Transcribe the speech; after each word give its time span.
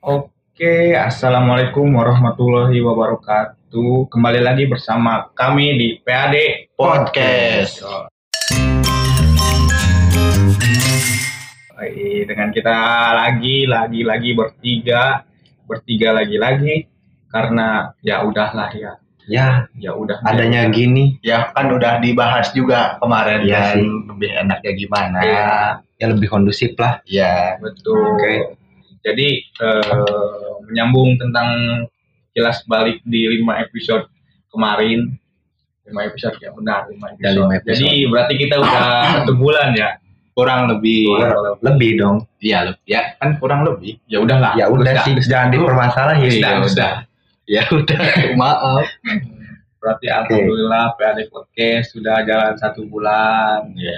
Oke, 0.00 0.96
assalamualaikum 0.96 1.84
warahmatullahi 1.92 2.80
wabarakatuh. 2.80 4.08
Kembali 4.08 4.40
lagi 4.40 4.64
bersama 4.64 5.28
kami 5.36 5.76
di 5.76 5.88
PAD 6.00 6.72
Podcast. 6.72 7.84
Baik, 11.76 12.32
dengan 12.32 12.48
kita 12.48 12.76
lagi, 13.12 13.68
lagi, 13.68 14.00
lagi 14.00 14.30
bertiga, 14.32 15.20
bertiga 15.68 16.16
lagi-lagi, 16.16 16.88
karena 17.28 17.92
ya 18.00 18.24
udahlah 18.24 18.72
ya, 18.72 18.96
Ya, 19.28 19.68
ya 19.76 19.92
udah. 19.92 20.24
adanya 20.24 20.72
gini. 20.72 21.20
Ya 21.20 21.52
kan 21.52 21.76
udah 21.76 22.00
dibahas 22.00 22.56
juga 22.56 22.96
kemarin 23.04 23.44
Iya 23.44 23.52
kan 23.52 23.76
sih. 23.76 23.84
lebih 23.84 24.30
enaknya 24.32 24.72
gimana. 24.80 25.18
Iya. 25.20 25.48
Ya 26.00 26.06
lebih 26.08 26.32
kondusif 26.32 26.72
lah. 26.80 27.04
Ya. 27.04 27.60
Betul. 27.60 28.16
Oke. 28.16 28.56
Jadi 29.00 29.28
eh, 29.42 30.50
menyambung 30.68 31.16
tentang 31.16 31.48
kilas 32.36 32.62
balik 32.68 33.02
di 33.02 33.26
lima 33.26 33.58
episode 33.64 34.06
kemarin, 34.52 35.16
lima 35.88 36.00
episode 36.06 36.36
ya 36.38 36.54
benar 36.54 36.86
lima 36.92 37.10
episode. 37.14 37.24
Ya, 37.26 37.30
lima 37.34 37.52
episode. 37.58 37.70
Jadi 37.74 37.90
berarti 38.06 38.34
kita 38.38 38.54
udah 38.60 38.82
satu 39.20 39.32
bulan 39.34 39.74
ya. 39.74 39.90
Kurang 40.30 40.70
lebih. 40.72 41.10
lebih 41.60 42.00
dong. 42.00 42.16
Iya, 42.40 42.72
lebih. 42.72 42.80
ya 42.86 43.12
kan 43.18 43.36
kurang 43.42 43.66
lebih. 43.66 43.98
Ya 44.08 44.22
udahlah. 44.22 44.56
Ya 44.56 44.70
udah 44.70 45.04
sih, 45.04 45.12
jangan 45.26 45.52
dipermasalahin. 45.52 46.32
Sudah, 46.32 46.50
Iya, 46.54 46.64
sudah. 46.64 46.92
Ya 47.50 47.62
udah, 47.66 48.00
maaf. 48.40 48.86
Berarti 49.80 50.06
alhamdulillah 50.12 50.94
PAD 50.96 51.28
Podcast 51.32 51.96
sudah 51.96 52.22
jalan 52.24 52.54
satu 52.56 52.86
bulan. 52.86 53.74
Ya. 53.74 53.96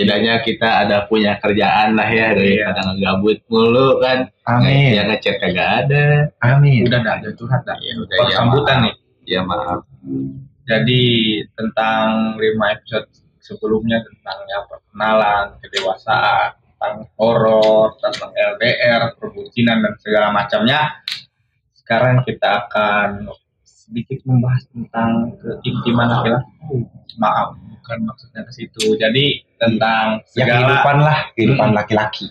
Setidaknya 0.00 0.40
kita 0.40 0.68
ada 0.88 1.04
punya 1.12 1.36
kerjaan 1.44 1.92
lah 1.92 2.08
ya 2.08 2.32
Iya. 2.32 2.64
daripada 2.72 2.80
ngegabut 2.88 3.36
mulu 3.52 4.00
kan. 4.00 4.32
Amin. 4.48 4.96
Ya 4.96 5.04
ngechat 5.04 5.36
kagak 5.44 5.68
ada. 5.84 6.32
Amin. 6.40 6.88
Udah 6.88 7.04
dah, 7.04 7.20
udah 7.20 7.36
curhat 7.36 7.60
dah. 7.68 7.76
Ya 7.84 8.00
udah 8.00 8.16
ya, 8.16 8.32
sambutan 8.32 8.76
maaf. 8.80 8.84
nih. 8.88 8.94
Ya 9.28 9.40
maaf. 9.44 9.84
Jadi 10.64 11.04
tentang 11.52 12.32
lima 12.40 12.72
episode 12.72 13.12
sebelumnya 13.44 14.00
tentang 14.00 14.40
ya 14.48 14.64
perkenalan, 14.72 15.46
kedewasaan, 15.60 16.56
tentang 16.56 16.96
horor, 17.20 17.92
tentang 18.00 18.32
LDR, 18.32 19.20
perbucinan 19.20 19.84
dan 19.84 19.94
segala 20.00 20.32
macamnya. 20.32 20.96
Sekarang 21.76 22.24
kita 22.24 22.72
akan 22.72 23.28
sedikit 23.68 24.24
membahas 24.24 24.64
tentang 24.72 25.36
keintiman 25.60 26.08
laki-laki. 26.08 26.88
Maaf, 27.20 27.52
bukan 27.52 27.98
maksudnya 28.08 28.48
ke 28.48 28.52
situ. 28.56 28.96
Jadi 28.96 29.49
tentang 29.60 30.24
Ya 30.26 30.42
segala 30.42 30.56
kehidupan 30.56 30.96
lah, 30.98 31.18
kehidupan 31.30 31.68
Hmm. 31.68 31.76
laki-laki. 31.76 32.26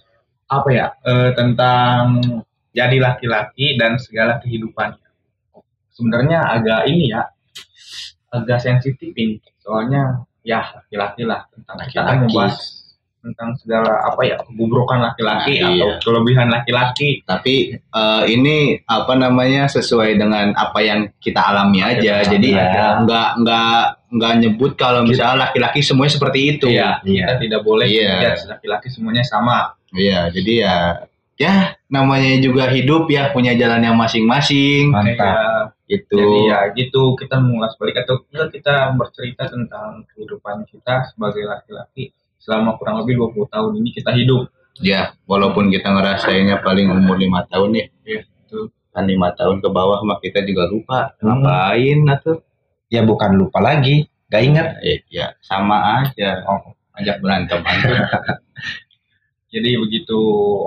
apa 0.50 0.70
ya? 0.70 0.86
eh, 1.04 1.30
tentang 1.32 2.18
jadi 2.72 2.98
laki-laki 2.98 3.78
dan 3.78 3.96
segala 3.96 4.38
kehidupannya. 4.40 5.06
Sebenarnya 5.90 6.42
agak 6.50 6.88
ini 6.88 7.06
ya, 7.08 7.22
agak 8.30 8.58
sensitif 8.58 9.14
ini. 9.14 9.38
Soalnya 9.60 10.26
ya 10.42 10.66
laki-laki 10.74 11.22
lah 11.24 11.46
tentang 11.50 11.78
kita 11.84 12.00
akan 12.00 12.08
Laki-laki. 12.18 12.26
membahas 12.26 12.56
tentang 13.20 13.50
segala 13.54 13.92
apa 14.02 14.22
ya 14.24 14.40
kebubrokan 14.40 15.04
laki-laki 15.04 15.60
Nah, 15.60 15.70
atau 15.70 15.76
iya. 15.76 16.00
kelebihan 16.00 16.48
laki-laki. 16.48 17.10
tapi 17.24 17.56
eh, 17.76 18.24
ini 18.26 18.58
apa 18.82 19.14
namanya 19.14 19.68
sesuai 19.68 20.16
dengan 20.16 20.56
apa 20.56 20.80
yang 20.80 21.12
kita 21.20 21.42
alami 21.44 21.84
aja 21.84 22.24
Kita 22.24 22.32
jadi 22.32 22.50
alami 22.56 22.64
aja. 22.64 22.86
nggak 23.04 23.30
nggak 24.10 24.34
nyebut 24.40 24.72
kalau 24.74 25.02
misalnya 25.04 25.46
laki-laki 25.46 25.80
semuanya 25.80 26.14
seperti 26.14 26.40
itu 26.50 26.66
Iya, 26.66 26.98
Iya. 27.02 27.24
kita 27.24 27.34
tidak 27.40 27.62
boleh 27.62 27.86
Iya. 27.86 28.34
laki-laki 28.48 28.88
semuanya 28.90 29.22
sama. 29.22 29.78
Iya, 29.90 30.30
jadi 30.30 30.54
ya 30.60 30.76
ya 31.36 31.54
namanya 31.88 32.36
juga 32.38 32.68
hidup 32.68 33.08
ya 33.08 33.30
punya 33.30 33.54
jalan 33.54 33.80
yang 33.80 33.96
masing-masing 33.96 34.92
Mantap. 34.92 35.16
Kayak, 35.16 35.66
gitu 35.88 36.18
Jadi 36.20 36.40
ya 36.46 36.60
gitu 36.76 37.04
kita 37.16 37.40
mengulas 37.40 37.74
balik 37.76 37.98
atau 38.00 38.22
enggak 38.28 38.50
kita 38.52 38.74
bercerita 38.94 39.44
tentang 39.48 40.04
kehidupan 40.08 40.68
kita 40.68 41.08
sebagai 41.08 41.42
laki-laki 41.44 42.12
selama 42.38 42.76
kurang 42.76 43.02
lebih 43.02 43.18
20 43.18 43.48
tahun 43.48 43.72
ini 43.78 43.90
kita 43.92 44.12
hidup. 44.12 44.50
ya 44.80 45.12
walaupun 45.26 45.68
kita 45.68 45.92
ngerasainnya 45.92 46.62
paling 46.62 46.88
umur 46.88 47.16
lima 47.16 47.44
tahun 47.46 47.72
ya 47.74 47.86
Iya, 48.06 48.22
betul. 48.24 48.72
kan 48.90 49.04
lima 49.04 49.28
tahun 49.34 49.60
ke 49.60 49.68
bawah 49.68 50.00
mah 50.02 50.20
kita 50.20 50.40
juga 50.42 50.66
lupa 50.66 51.12
Hmm. 51.20 51.40
ngapain 51.40 52.00
atau 52.10 52.40
Ya 52.90 53.06
bukan 53.06 53.38
lupa 53.38 53.62
lagi, 53.62 54.10
gak 54.34 54.42
ingat. 54.42 54.82
eh, 54.82 55.06
ya 55.14 55.38
sama 55.46 56.02
aja 56.02 56.42
ajak 56.98 57.22
berantem 57.22 57.62
Jadi 59.54 59.78
begitu. 59.82 60.18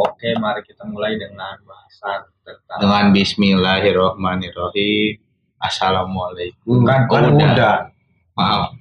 Oke, 0.02 0.34
mari 0.38 0.62
kita 0.66 0.82
mulai 0.86 1.14
dengan 1.18 1.54
bahasan 1.62 2.26
tentang 2.42 2.78
dengan 2.82 3.04
Bismillahirrohmanirrohim 3.14 5.14
Assalamualaikum 5.62 6.82
Kan, 6.82 7.06
Oh, 7.06 7.14
Kan 7.14 7.38
udah. 7.38 7.50
udah. 7.54 7.76
maaf 8.32 8.72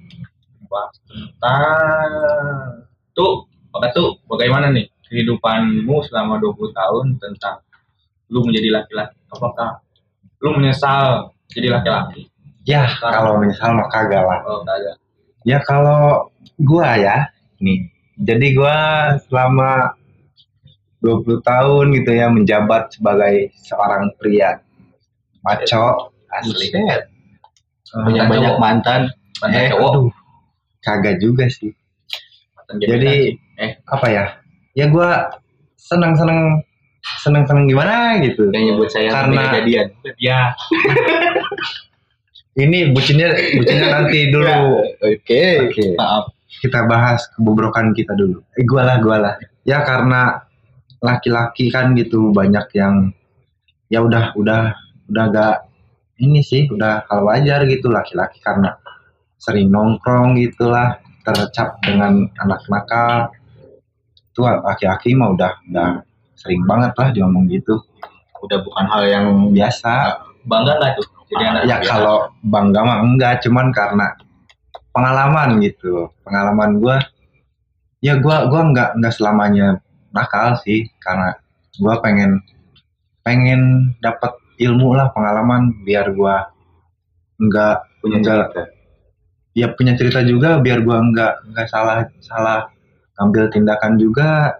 bahas 0.71 0.95
tentang 1.03 2.07
tuh, 3.11 3.43
Pak 3.75 3.91
tuh 3.91 4.15
bagaimana 4.31 4.71
nih 4.71 4.87
kehidupanmu 5.03 5.99
selama 6.07 6.39
20 6.39 6.71
tahun 6.71 7.19
tentang 7.19 7.59
lu 8.31 8.47
menjadi 8.47 8.79
laki-laki? 8.79 9.19
Apakah 9.27 9.83
lu 10.39 10.55
menyesal 10.55 11.35
jadi 11.51 11.75
laki-laki? 11.75 12.30
Ya 12.65 12.85
kalau 13.01 13.41
misal 13.41 13.73
mah 13.73 13.89
kagak 13.89 14.21
lah. 14.21 14.39
Oh, 14.45 14.61
kagak. 14.61 14.95
Ya 15.41 15.57
kalau 15.65 16.29
gua 16.61 16.93
ya, 16.93 17.25
nih. 17.57 17.89
Jadi 18.21 18.53
gua 18.53 18.77
selama 19.25 19.97
20 21.01 21.41
tahun 21.41 21.85
gitu 21.97 22.11
ya 22.13 22.29
menjabat 22.29 22.93
sebagai 22.93 23.49
seorang 23.65 24.13
pria 24.21 24.61
maco 25.41 26.13
asli. 26.29 26.69
Banyak 27.91 28.25
cowok. 28.29 28.57
mantan 28.61 29.01
Mantan 29.41 29.57
eh 29.57 29.69
cowok. 29.73 29.91
Aduh, 29.97 30.09
kagak 30.85 31.17
juga 31.17 31.49
sih. 31.49 31.73
Mantan 32.53 32.75
Jadi 32.77 33.33
eh 33.57 33.71
apa 33.89 34.07
ya? 34.13 34.25
Ya 34.77 34.85
gua 34.85 35.33
senang-senang 35.81 36.61
senang-senang 37.25 37.65
gimana 37.65 38.21
gitu. 38.21 38.45
udah 38.53 38.61
nyebut 38.61 38.87
saya 38.93 39.09
Karena- 39.09 39.49
kejadian 39.49 39.87
ya 40.29 40.53
Ini 42.61 42.93
bucinnya 42.93 43.33
bucinnya 43.57 43.87
nanti 43.89 44.19
dulu. 44.33 44.85
oke 45.01 45.41
Oke. 45.65 45.85
maaf 45.97 46.29
Kita 46.61 46.85
bahas 46.85 47.25
kebobrokan 47.33 47.89
kita 47.97 48.13
dulu. 48.13 48.37
Eh 48.53 48.61
gua 48.69 48.85
lah, 48.85 48.97
gua 49.01 49.17
lah. 49.17 49.33
Ya 49.65 49.81
karena 49.81 50.45
laki-laki 51.01 51.73
kan 51.73 51.97
gitu 51.97 52.29
banyak 52.29 52.69
yang 52.77 53.09
ya 53.89 54.05
udah 54.05 54.37
udah 54.37 54.77
udah 55.09 55.25
gak 55.33 55.57
ini 56.21 56.45
sih 56.45 56.69
udah 56.69 57.09
hal 57.09 57.25
wajar 57.25 57.65
gitu 57.65 57.89
laki-laki 57.89 58.37
karena 58.45 58.77
sering 59.41 59.73
nongkrong 59.73 60.37
gitulah 60.37 61.01
tercap 61.25 61.81
dengan 61.81 62.29
anak 62.45 62.61
nakal 62.69 63.33
itu 64.31 64.41
laki-laki 64.45 65.17
mah 65.17 65.33
udah 65.33 65.51
udah 65.73 65.91
sering 66.37 66.61
banget 66.69 66.93
lah 66.93 67.09
diomong 67.09 67.49
gitu 67.49 67.81
udah 68.41 68.61
bukan 68.61 68.85
hal 68.85 69.03
yang 69.09 69.27
biasa 69.49 70.21
bangga 70.45 70.77
nggak 70.77 71.01
tuh 71.01 71.20
jadi 71.31 71.43
anak 71.47 71.63
ya 71.63 71.77
kalau 71.87 72.27
bangga 72.43 72.83
mah 72.83 72.99
enggak 73.07 73.39
cuman 73.47 73.71
karena 73.71 74.19
pengalaman 74.91 75.63
gitu. 75.63 76.11
Pengalaman 76.27 76.83
gua 76.83 76.99
ya 78.03 78.19
gua 78.19 78.51
gua 78.51 78.67
enggak 78.67 78.99
enggak 78.99 79.15
selamanya 79.15 79.67
nakal 80.11 80.59
sih. 80.59 80.91
Karena 80.99 81.31
gua 81.79 82.03
pengen 82.03 82.43
pengen 83.23 83.95
dapat 84.03 84.35
ilmu 84.59 84.91
lah 84.91 85.07
pengalaman 85.15 85.71
biar 85.87 86.11
gua 86.11 86.51
enggak 87.39 87.87
punya 88.03 88.17
enggak 88.19 88.35
cerita. 88.51 88.63
Ya 89.55 89.67
punya 89.71 89.93
cerita 89.95 90.19
juga 90.27 90.59
biar 90.59 90.83
gua 90.83 90.99
enggak 90.99 91.47
enggak 91.47 91.67
salah 91.71 92.11
salah 92.19 92.67
ambil 93.23 93.47
tindakan 93.47 93.95
juga. 93.95 94.59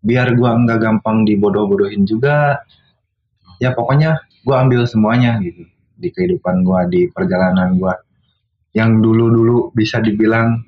Biar 0.00 0.32
gua 0.32 0.56
enggak 0.56 0.80
gampang 0.80 1.28
dibodoh-bodohin 1.28 2.08
juga. 2.08 2.64
Ya 3.60 3.76
pokoknya 3.76 4.16
gua 4.48 4.64
ambil 4.64 4.88
semuanya 4.88 5.36
gitu 5.44 5.75
di 5.96 6.12
kehidupan 6.12 6.62
gua 6.62 6.84
di 6.86 7.08
perjalanan 7.08 7.76
gua 7.80 7.96
yang 8.76 9.00
dulu-dulu 9.00 9.72
bisa 9.72 10.04
dibilang 10.04 10.60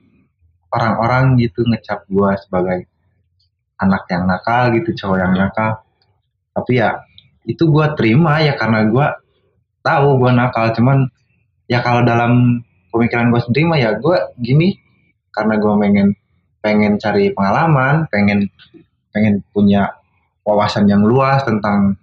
orang-orang 0.72 1.36
gitu 1.40 1.64
ngecap 1.68 2.08
gua 2.08 2.36
sebagai 2.40 2.88
anak 3.78 4.08
yang 4.10 4.24
nakal 4.26 4.72
gitu 4.74 4.90
cowok 4.96 5.18
yang 5.20 5.32
nakal. 5.36 5.84
Tapi 6.56 6.80
ya 6.80 6.98
itu 7.44 7.68
gua 7.68 7.92
terima 7.94 8.40
ya 8.40 8.56
karena 8.56 8.88
gua 8.88 9.20
tahu 9.84 10.18
gua 10.18 10.32
nakal. 10.32 10.72
Cuman 10.72 11.08
ya 11.68 11.84
kalau 11.84 12.02
dalam 12.02 12.64
pemikiran 12.88 13.28
gua 13.28 13.40
sendiri 13.44 13.64
mah 13.68 13.78
ya 13.78 13.90
gua 14.00 14.32
gini 14.40 14.80
karena 15.30 15.60
gua 15.60 15.76
pengen 15.76 16.16
pengen 16.58 16.98
cari 16.98 17.30
pengalaman 17.30 18.10
pengen 18.10 18.50
pengen 19.14 19.40
punya 19.54 19.94
wawasan 20.42 20.88
yang 20.88 21.04
luas 21.04 21.44
tentang 21.44 22.00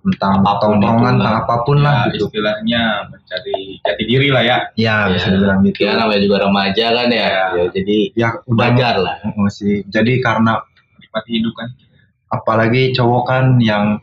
tentang 0.00 0.34
Apa 0.40 0.52
pun 0.54 0.60
tongkrongan 0.78 1.02
lah. 1.02 1.12
tentang 1.18 1.36
apa 1.40 1.54
pun 1.62 1.76
lah 1.80 1.94
ya, 1.96 2.12
gitu 2.12 2.24
istilahnya 2.28 2.82
mencari 3.08 3.56
jati 3.80 4.02
diri 4.04 4.28
lah 4.30 4.42
ya 4.42 4.58
ya 4.74 4.96
Ya. 5.04 5.12
bisa 5.12 5.28
dibilang 5.30 5.60
gitu 5.62 5.78
ya 5.82 5.92
namanya 5.94 6.20
juga 6.22 6.36
remaja 6.42 6.86
kan 6.92 7.08
ya, 7.08 7.26
Ya. 7.26 7.44
ya 7.52 7.64
jadi 7.70 7.96
ya 8.14 8.28
udah 8.44 8.68
wajar 8.70 8.94
lah 9.00 9.14
Mm, 9.24 9.48
sih 9.48 9.74
jadi 9.86 10.12
karena 10.20 10.52
menikmati 10.94 11.30
hidup 11.34 11.54
kan 11.54 11.68
apalagi 12.28 12.82
cowok 12.92 13.22
kan 13.24 13.44
yang 13.58 13.98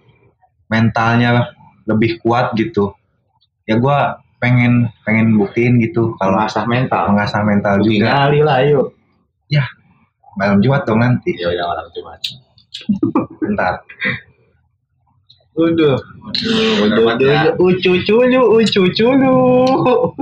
mentalnya 0.68 1.52
lebih 1.84 2.20
kuat 2.20 2.56
gitu 2.56 2.96
ya 3.66 3.76
gua 3.76 4.20
pengen 4.40 4.90
pengen 5.04 5.36
buktiin 5.36 5.78
gitu 5.80 6.16
kalau 6.18 6.42
Mengasah 6.42 6.66
mental. 6.66 7.02
mengasah 7.12 7.42
mental 7.42 7.74
Bukti 7.78 8.00
juga 8.00 8.26
kali 8.26 8.40
lah, 8.42 8.58
ayo. 8.64 8.82
malam 10.32 10.64
Jumat 10.64 10.88
dong 10.88 11.04
nanti 11.04 11.36
Ya 11.36 11.52
orang 11.60 11.92
cuma. 11.92 12.16
bentar 13.38 13.84
Udah. 15.52 16.00
Banget 16.80 17.18
ya. 17.20 17.42
Ucu 17.60 17.92
culu, 18.08 18.42
ucu 18.56 18.84
culu. 18.96 19.40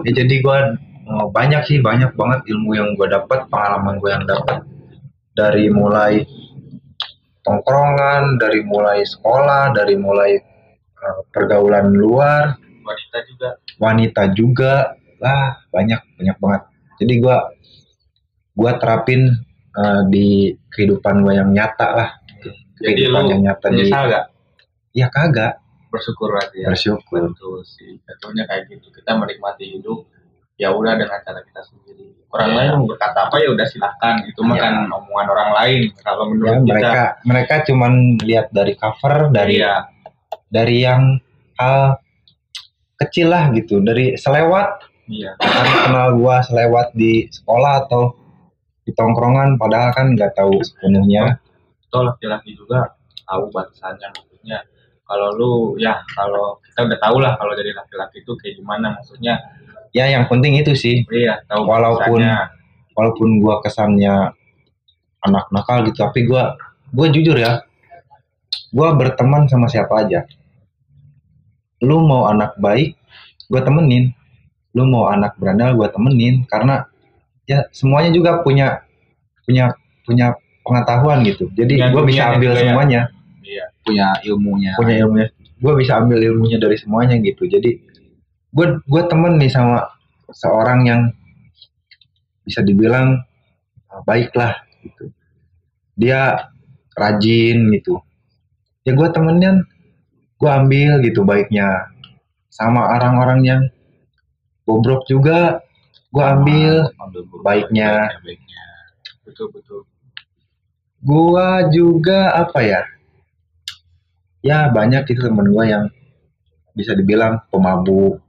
ya 0.02 0.12
jadi 0.26 0.36
gua 0.42 0.74
eh, 1.06 1.26
banyak 1.30 1.62
sih 1.70 1.78
banyak 1.86 2.18
banget 2.18 2.40
ilmu 2.50 2.74
yang 2.74 2.98
gua 2.98 3.22
dapat 3.22 3.46
pengalaman 3.54 4.02
gua 4.02 4.18
yang 4.18 4.26
dapat. 4.26 4.66
Dari 5.38 5.70
mulai 5.70 6.26
tongkrongan 7.46 8.42
dari 8.42 8.66
mulai 8.66 9.06
sekolah 9.06 9.78
dari 9.78 9.96
mulai 10.02 10.42
eh, 10.98 11.22
pergaulan 11.30 11.94
luar. 11.94 12.58
Wanita 12.82 13.18
juga. 13.30 13.50
Wanita 13.78 14.22
juga. 14.34 14.74
Lah 15.22 15.62
banyak 15.70 16.02
banyak 16.18 16.38
banget. 16.42 16.62
Jadi 17.06 17.14
gua 17.22 17.38
gua 18.58 18.82
terapin 18.82 19.30
eh, 19.78 20.02
di 20.10 20.58
kehidupan 20.74 21.22
gua 21.22 21.38
yang 21.38 21.54
nyata 21.54 21.88
lah. 21.94 22.10
Jadi 22.82 22.98
kehidupan 22.98 23.30
lu 23.30 23.32
yang 23.38 23.44
nyata 23.46 23.66
di 23.70 23.86
menyesal 23.86 24.04
gak 24.10 24.25
ya 24.94 25.07
kagak. 25.09 25.62
Bersyukur 25.89 26.38
berarti 26.38 26.62
ya 26.62 26.69
bersyukur. 26.69 27.33
Betul 27.33 27.65
sih. 27.65 27.97
Betulnya 28.06 28.45
kayak 28.45 28.69
gitu. 28.69 28.94
Kita 28.94 29.18
menikmati 29.18 29.65
hidup 29.77 30.06
ya 30.59 30.69
udah 30.75 30.94
dengan 31.00 31.18
cara 31.24 31.41
kita 31.41 31.62
sendiri. 31.65 32.13
Orang 32.30 32.53
Iya. 32.53 32.57
lain 32.62 32.69
mau 32.77 32.88
berkata 32.94 33.25
apa 33.25 33.36
ya 33.41 33.50
udah 33.50 33.65
silahkan. 33.65 34.15
Itu 34.30 34.45
mah 34.45 34.57
Iya. 34.59 34.63
kan 34.69 34.75
omongan 34.86 35.27
orang 35.33 35.50
lain. 35.57 35.81
Kalau 35.97 36.24
ya 36.25 36.30
menurut 36.30 36.56
kita 36.62 36.69
mereka 36.69 37.03
mereka 37.25 37.56
cuman 37.65 37.94
lihat 38.21 38.47
dari 38.53 38.74
cover 38.77 39.15
dari 39.33 39.56
iya. 39.57 39.75
dari 40.45 40.77
yang 40.86 41.18
hal 41.57 41.97
kecil 43.01 43.33
lah 43.33 43.50
gitu. 43.57 43.81
Dari 43.81 44.13
selewat. 44.13 44.69
Iya. 45.09 45.41
Kan 45.41 45.68
kenal 45.89 46.07
gua 46.21 46.45
selewat 46.45 46.94
di 46.94 47.25
sekolah 47.33 47.89
atau 47.89 48.13
di 48.86 48.94
tongkrongan 48.94 49.57
padahal 49.57 49.89
kan 49.89 50.13
nggak 50.13 50.38
tahu 50.38 50.53
sepenuhnya. 50.62 51.41
Toh 51.89 52.06
laki-laki 52.06 52.53
juga 52.53 52.94
tahu 53.25 53.50
batasannya 53.50 54.06
maksudnya 54.13 54.62
kalau 55.10 55.34
lu 55.34 55.52
ya 55.82 55.98
kalau 56.14 56.62
kita 56.62 56.86
udah 56.86 57.00
tahu 57.02 57.18
lah 57.18 57.34
kalau 57.36 57.58
jadi 57.58 57.74
laki-laki 57.74 58.22
itu 58.22 58.32
kayak 58.38 58.62
gimana 58.62 58.94
maksudnya. 58.94 59.42
Ya 59.90 60.06
yang 60.06 60.30
penting 60.30 60.54
itu 60.54 60.78
sih. 60.78 61.02
Iya 61.10 61.42
tahu 61.50 61.66
Walaupun- 61.66 62.22
batasannya. 62.22 62.38
walaupun 62.94 63.30
gua 63.42 63.58
kesannya 63.60 64.30
anak 65.26 65.46
nakal 65.50 65.82
gitu 65.84 65.98
tapi 65.98 66.30
gua 66.30 66.54
gua 66.94 67.08
jujur 67.10 67.34
ya 67.34 67.66
gua 68.70 68.94
berteman 68.94 69.50
sama 69.50 69.66
siapa 69.66 70.06
aja. 70.06 70.30
Lu 71.82 72.06
mau 72.06 72.30
anak 72.30 72.54
baik 72.62 72.94
gua 73.50 73.66
temenin. 73.66 74.14
Lu 74.78 74.86
mau 74.86 75.10
anak 75.10 75.34
berandal 75.42 75.74
gua 75.74 75.90
temenin. 75.90 76.46
Karena 76.46 76.86
ya 77.50 77.66
semuanya 77.74 78.14
juga 78.14 78.46
punya 78.46 78.86
punya 79.42 79.74
punya 80.06 80.38
pengetahuan 80.62 81.26
gitu. 81.26 81.50
Jadi 81.58 81.82
Punya 81.82 81.90
gua 81.90 82.04
bisa 82.06 82.14
dunianya 82.14 82.36
ambil 82.38 82.52
ya. 82.54 82.60
semuanya 82.62 83.02
Punya 83.89 84.09
ilmunya. 84.25 84.71
punya 84.77 84.95
ilmunya. 85.01 85.27
Gue 85.59 85.74
bisa 85.75 86.00
ambil 86.00 86.21
ilmunya 86.24 86.57
dari 86.62 86.77
semuanya 86.77 87.18
gitu. 87.19 87.50
Jadi 87.50 87.75
gue 88.50 88.68
gue 88.86 89.01
temen 89.09 89.36
nih 89.41 89.51
sama 89.51 89.86
seorang 90.30 90.80
yang 90.86 91.01
bisa 92.45 92.62
dibilang 92.62 93.19
uh, 93.89 94.01
baik 94.06 94.31
lah 94.38 94.56
gitu. 94.86 95.09
Dia 95.97 96.47
rajin 96.95 97.74
gitu. 97.75 98.00
Ya 98.88 98.95
gue 98.95 99.07
temenin 99.12 99.65
gue 100.39 100.50
ambil 100.50 101.01
gitu 101.03 101.25
baiknya. 101.27 101.89
Sama 102.50 102.95
orang-orang 102.95 103.39
yang 103.45 103.62
bobrok 104.63 105.06
juga 105.09 105.59
gue 106.09 106.24
ambil 106.25 106.89
Ambil 106.97 107.21
baiknya. 107.45 108.09
baiknya. 108.25 108.63
betul 109.25 109.50
betul. 109.53 109.81
Gua 111.00 111.63
juga 111.71 112.36
apa 112.36 112.59
ya 112.59 112.83
ya 114.45 114.71
banyak 114.71 115.03
itu 115.09 115.19
temen 115.19 115.51
gua 115.51 115.65
yang 115.68 115.83
bisa 116.77 116.95
dibilang 116.95 117.44
pemabuk 117.51 118.24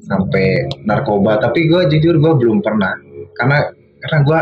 sampai 0.00 0.66
narkoba. 0.84 1.38
Tapi 1.40 1.68
gua 1.68 1.86
jujur 1.86 2.18
gua 2.18 2.34
belum 2.34 2.64
pernah. 2.64 2.94
Karena 3.36 3.68
karena 4.04 4.18
gua 4.24 4.40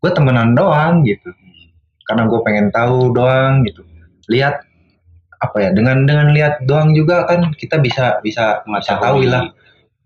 gua 0.00 0.10
temenan 0.14 0.54
doang 0.54 1.02
gitu. 1.04 1.30
Karena 2.06 2.26
gua 2.30 2.40
pengen 2.46 2.70
tahu 2.70 3.12
doang 3.14 3.66
gitu. 3.66 3.82
Lihat 4.30 4.62
apa 5.40 5.56
ya 5.56 5.70
dengan 5.72 6.04
dengan 6.04 6.36
lihat 6.36 6.68
doang 6.68 6.92
juga 6.92 7.24
kan 7.24 7.48
kita 7.56 7.80
bisa 7.80 8.20
bisa 8.20 8.60
bisa 8.68 9.00
tahu 9.00 9.24
lah. 9.24 9.48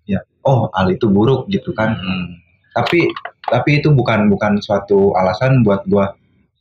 ya 0.07 0.23
oh 0.47 0.71
hal 0.79 0.93
itu 0.93 1.11
buruk 1.11 1.51
gitu 1.51 1.75
kan. 1.75 1.99
Hmm. 1.99 2.39
tapi 2.75 3.07
tapi 3.51 3.79
itu 3.83 3.91
bukan 3.91 4.27
bukan 4.31 4.59
suatu 4.59 5.15
alasan 5.15 5.63
buat 5.63 5.85
gua 5.87 6.15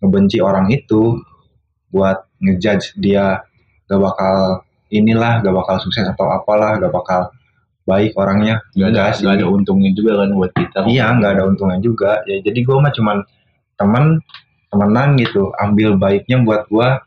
ngebenci 0.04 0.44
orang 0.44 0.70
itu. 0.74 1.22
Buat 1.94 2.26
ngejudge 2.44 2.94
dia 2.98 3.40
gak 3.86 4.00
bakal 4.00 4.36
inilah 4.90 5.40
gak 5.40 5.52
bakal 5.52 5.76
sukses 5.80 6.04
atau 6.06 6.28
apalah 6.30 6.76
gak 6.78 6.92
bakal 6.92 7.32
baik 7.84 8.16
orangnya 8.16 8.64
Gak 8.74 8.92
ada, 8.92 9.12
sih. 9.12 9.24
gak 9.24 9.40
ada 9.40 9.46
untungnya 9.46 9.92
juga 9.92 10.24
kan 10.24 10.30
buat 10.32 10.52
kita. 10.52 10.80
iya 10.86 11.12
nggak 11.12 11.32
ada 11.34 11.44
untungnya 11.46 11.80
juga 11.80 12.24
ya 12.24 12.40
jadi 12.40 12.60
gua 12.62 12.80
mah 12.80 12.92
cuman 12.92 13.18
temen 13.74 14.04
temenan 14.70 15.10
gitu 15.16 15.52
ambil 15.58 15.96
baiknya 15.96 16.40
buat 16.42 16.64
gua 16.68 17.04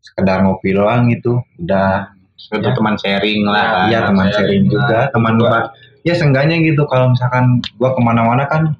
sekedar 0.00 0.42
ngopi 0.42 0.72
doang 0.72 1.08
gitu 1.08 1.42
udah 1.58 2.14
Sekedar 2.38 2.70
teman 2.72 2.94
sharing 2.94 3.42
lah. 3.42 3.66
kan. 3.66 3.86
iya 3.90 3.98
teman 4.06 4.30
sharing 4.30 4.64
juga 4.66 5.10
teman 5.10 5.34
ba- 5.36 5.74
ya 6.00 6.14
seenggaknya 6.14 6.62
gitu 6.62 6.86
kalau 6.86 7.10
misalkan 7.10 7.58
gua 7.74 7.90
ke 7.90 8.00
mana-mana 8.00 8.46
kan 8.46 8.78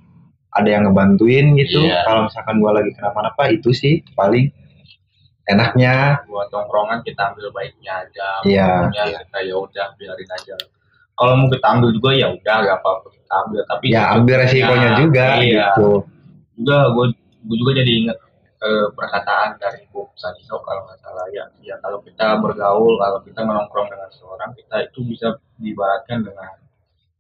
ada 0.51 0.69
yang 0.69 0.87
ngebantuin 0.87 1.53
gitu 1.57 1.83
Iya. 1.83 2.07
kalau 2.07 2.21
misalkan 2.25 2.55
gua 2.57 2.73
lagi 2.73 2.95
kenapa-napa 2.95 3.51
itu 3.51 3.71
sih 3.71 4.07
paling 4.15 4.55
enaknya. 5.49 6.23
Buat 6.29 6.53
tongkrongan 6.53 7.01
kita 7.03 7.33
ambil 7.33 7.49
baiknya 7.51 8.05
aja. 8.05 8.29
Iya. 8.45 8.69
Pokoknya 8.93 9.05
kita 9.25 9.39
ya 9.49 9.55
udah 9.57 9.87
biarin 9.97 10.31
aja. 10.37 10.55
Kalau 11.19 11.33
mau 11.35 11.49
kita 11.51 11.67
ambil 11.67 11.91
juga 11.91 12.11
ya 12.15 12.27
udah 12.31 12.57
gak 12.63 12.79
apa-apa 12.79 13.07
kita 13.11 13.35
ambil. 13.43 13.61
Tapi 13.67 13.85
ya 13.91 14.03
ambil 14.15 14.37
resikonya 14.45 14.91
Ya, 14.95 14.99
juga 15.01 15.27
iya. 15.43 15.67
gitu. 15.75 15.91
Juga 16.61 16.77
gue 16.95 17.07
gue 17.49 17.57
juga 17.59 17.73
jadi 17.81 17.91
inget 18.05 18.19
eh, 18.63 18.87
perkataan 18.93 19.49
dari 19.59 19.83
Bu 19.91 20.07
Sadiso 20.15 20.61
kalau 20.63 20.87
nggak 20.87 20.99
salah 21.03 21.27
ya. 21.35 21.45
Ya 21.65 21.75
kalau 21.83 21.99
kita 22.05 22.39
bergaul 22.39 22.95
kalau 23.01 23.19
kita 23.25 23.41
menongkrong 23.43 23.89
dengan 23.91 24.11
seorang 24.15 24.51
kita 24.55 24.85
itu 24.87 25.01
bisa 25.09 25.35
diibaratkan 25.59 26.23
dengan 26.23 26.55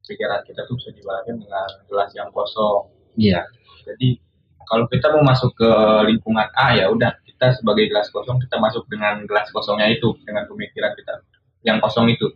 pikiran 0.09 0.41
kita 0.47 0.65
tuh 0.65 0.75
bisa 0.79 0.89
diibaratkan 0.95 1.37
dengan 1.37 1.69
gelas 1.91 2.11
yang 2.15 2.31
kosong. 2.31 2.89
Iya. 3.19 3.45
Jadi 3.89 4.21
kalau 4.69 4.85
kita 4.87 5.11
mau 5.17 5.25
masuk 5.25 5.57
ke 5.57 5.71
lingkungan 6.13 6.49
A 6.55 6.77
ya 6.77 6.93
udah 6.93 7.09
kita 7.39 7.55
sebagai 7.55 7.87
gelas 7.87 8.11
kosong 8.11 8.43
kita 8.43 8.59
masuk 8.59 8.83
dengan 8.87 9.23
gelas 9.23 9.47
kosongnya 9.49 9.87
itu 9.89 10.11
dengan 10.23 10.43
pemikiran 10.45 10.91
kita 10.93 11.23
yang 11.63 11.79
kosong 11.79 12.11
itu 12.11 12.27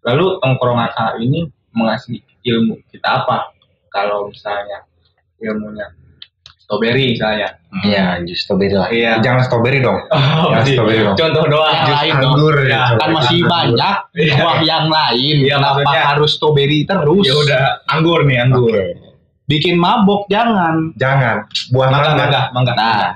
lalu 0.00 0.40
tongkrongan 0.40 0.88
A 0.90 1.12
ini 1.16 1.44
mengasih 1.70 2.16
ilmu 2.42 2.80
kita 2.88 3.20
apa 3.20 3.52
kalau 3.86 4.32
misalnya 4.32 4.80
ilmunya 5.36 5.92
strawberry 6.56 7.12
misalnya 7.12 7.52
iya 7.84 8.16
jus 8.22 8.40
strawberry 8.40 8.72
lah 8.72 8.88
Iya. 8.88 9.20
jangan 9.20 9.44
strawberry 9.44 9.78
dong 9.78 10.00
oh, 10.08 10.50
Ya, 10.50 10.64
strawberry 10.64 11.04
dong. 11.04 11.14
contoh 11.14 11.44
doang 11.46 11.68
Yang 11.68 11.84
Jus 11.84 11.94
lain 11.94 12.10
dong. 12.16 12.24
anggur 12.32 12.56
Ya, 12.56 12.66
ya, 12.66 12.82
Kan 12.96 13.08
masih 13.12 13.36
anggur. 13.36 13.50
banyak 13.52 13.96
Iya. 14.16 14.34
buah 14.34 14.58
yang 14.64 14.86
lain. 14.88 15.36
Iya, 15.36 15.54
Kenapa 15.54 15.72
maksudnya- 15.76 16.06
harus 16.08 16.30
strawberry 16.32 16.78
terus? 16.82 17.22
ya 17.22 17.34
udah 17.36 17.62
anggur 17.86 18.18
nih 18.24 18.38
anggur 18.40 18.72
Oke. 18.72 19.04
Bikin 19.46 19.74
mabok 19.76 20.26
jangan. 20.26 20.90
jangan 20.96 21.36
buah 21.70 21.86
mangga 21.86 22.10
mangga 22.10 22.24
mangga 22.26 22.42
mangga 22.50 22.72
Nah, 22.74 23.10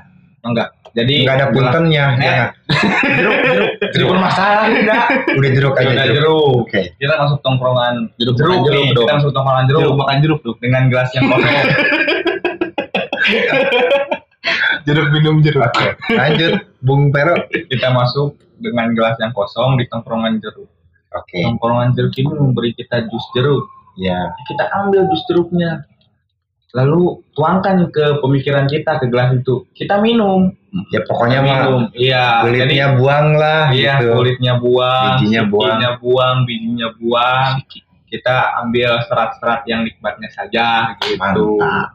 mangga 0.45 0.65
jadi 0.91 1.15
nggak 1.23 1.37
ada 1.37 1.47
puntennya 1.51 2.05
Eh. 2.11 2.19
jangan 2.19 2.49
jeruk 3.17 3.37
jeruk. 3.45 3.71
Jeruk. 3.95 4.11
Masalah 4.17 4.71
udah 4.71 5.01
udah 5.35 5.51
jeruk 5.51 5.75
aja 5.75 5.89
udah 5.89 6.05
jeruk. 6.07 6.17
jeruk. 6.17 6.55
Oke. 6.63 6.81
Kita 6.97 7.15
masuk 7.17 7.39
tongkrongan 7.41 7.95
Jeruk 8.17 8.35
jeruk, 8.37 8.59
jeruk 8.63 8.83
nih. 8.83 8.91
dong. 8.93 9.03
kita 9.03 9.15
masuk 9.19 9.33
tongkrongan 9.33 9.65
jeruk, 9.67 9.81
jeruk 9.83 9.97
makan 9.97 10.17
jeruk 10.21 10.39
tuh. 10.41 10.55
dengan 10.59 10.83
gelas 10.87 11.09
yang 11.13 11.25
kosong. 11.27 11.51
Jeruk 14.81 15.09
minum 15.13 15.39
jeruk. 15.41 15.63
oke. 15.63 15.87
Lanjut 16.11 16.53
bung 16.81 17.13
pero. 17.13 17.37
Kita 17.49 17.93
masuk 17.93 18.35
dengan 18.57 18.93
gelas 18.93 19.17
yang 19.19 19.31
kosong 19.31 19.77
di 19.77 19.85
tongkrongan 19.87 20.41
jeruk. 20.41 20.67
Oke. 21.13 21.41
Tongkrongan 21.41 21.93
jeruk 21.93 22.15
ini 22.17 22.31
memberi 22.31 22.73
kita 22.73 23.05
jus 23.07 23.25
jeruk. 23.31 23.69
Ya 23.95 24.17
kita 24.49 24.65
ambil 24.75 25.05
jus 25.07 25.23
jeruknya 25.27 25.85
lalu 26.71 27.19
tuangkan 27.35 27.91
ke 27.91 28.23
pemikiran 28.23 28.71
kita 28.71 29.03
ke 29.03 29.07
gelas 29.11 29.35
itu. 29.35 29.67
Kita 29.75 29.99
minum. 29.99 30.55
Ya 30.95 31.03
pokoknya 31.03 31.43
mah 31.43 31.47
minum 31.67 31.83
iya. 31.99 32.47
jadi 32.47 32.63
kulitnya 32.63 32.89
buang 32.95 33.27
lah 33.35 33.75
iya 33.75 33.99
gitu. 33.99 34.15
kulitnya 34.15 34.55
buang 34.63 35.19
Bijinya 35.19 35.43
buang. 35.51 35.67
bijinya 35.67 35.91
buang 35.99 36.37
bijinya 36.47 36.89
buang. 36.95 37.51
Kita 38.07 38.37
ambil 38.63 38.91
serat-serat 39.07 39.67
yang 39.67 39.83
nikmatnya 39.83 40.31
saja 40.31 40.95
gitu. 41.03 41.19
Mantap. 41.19 41.91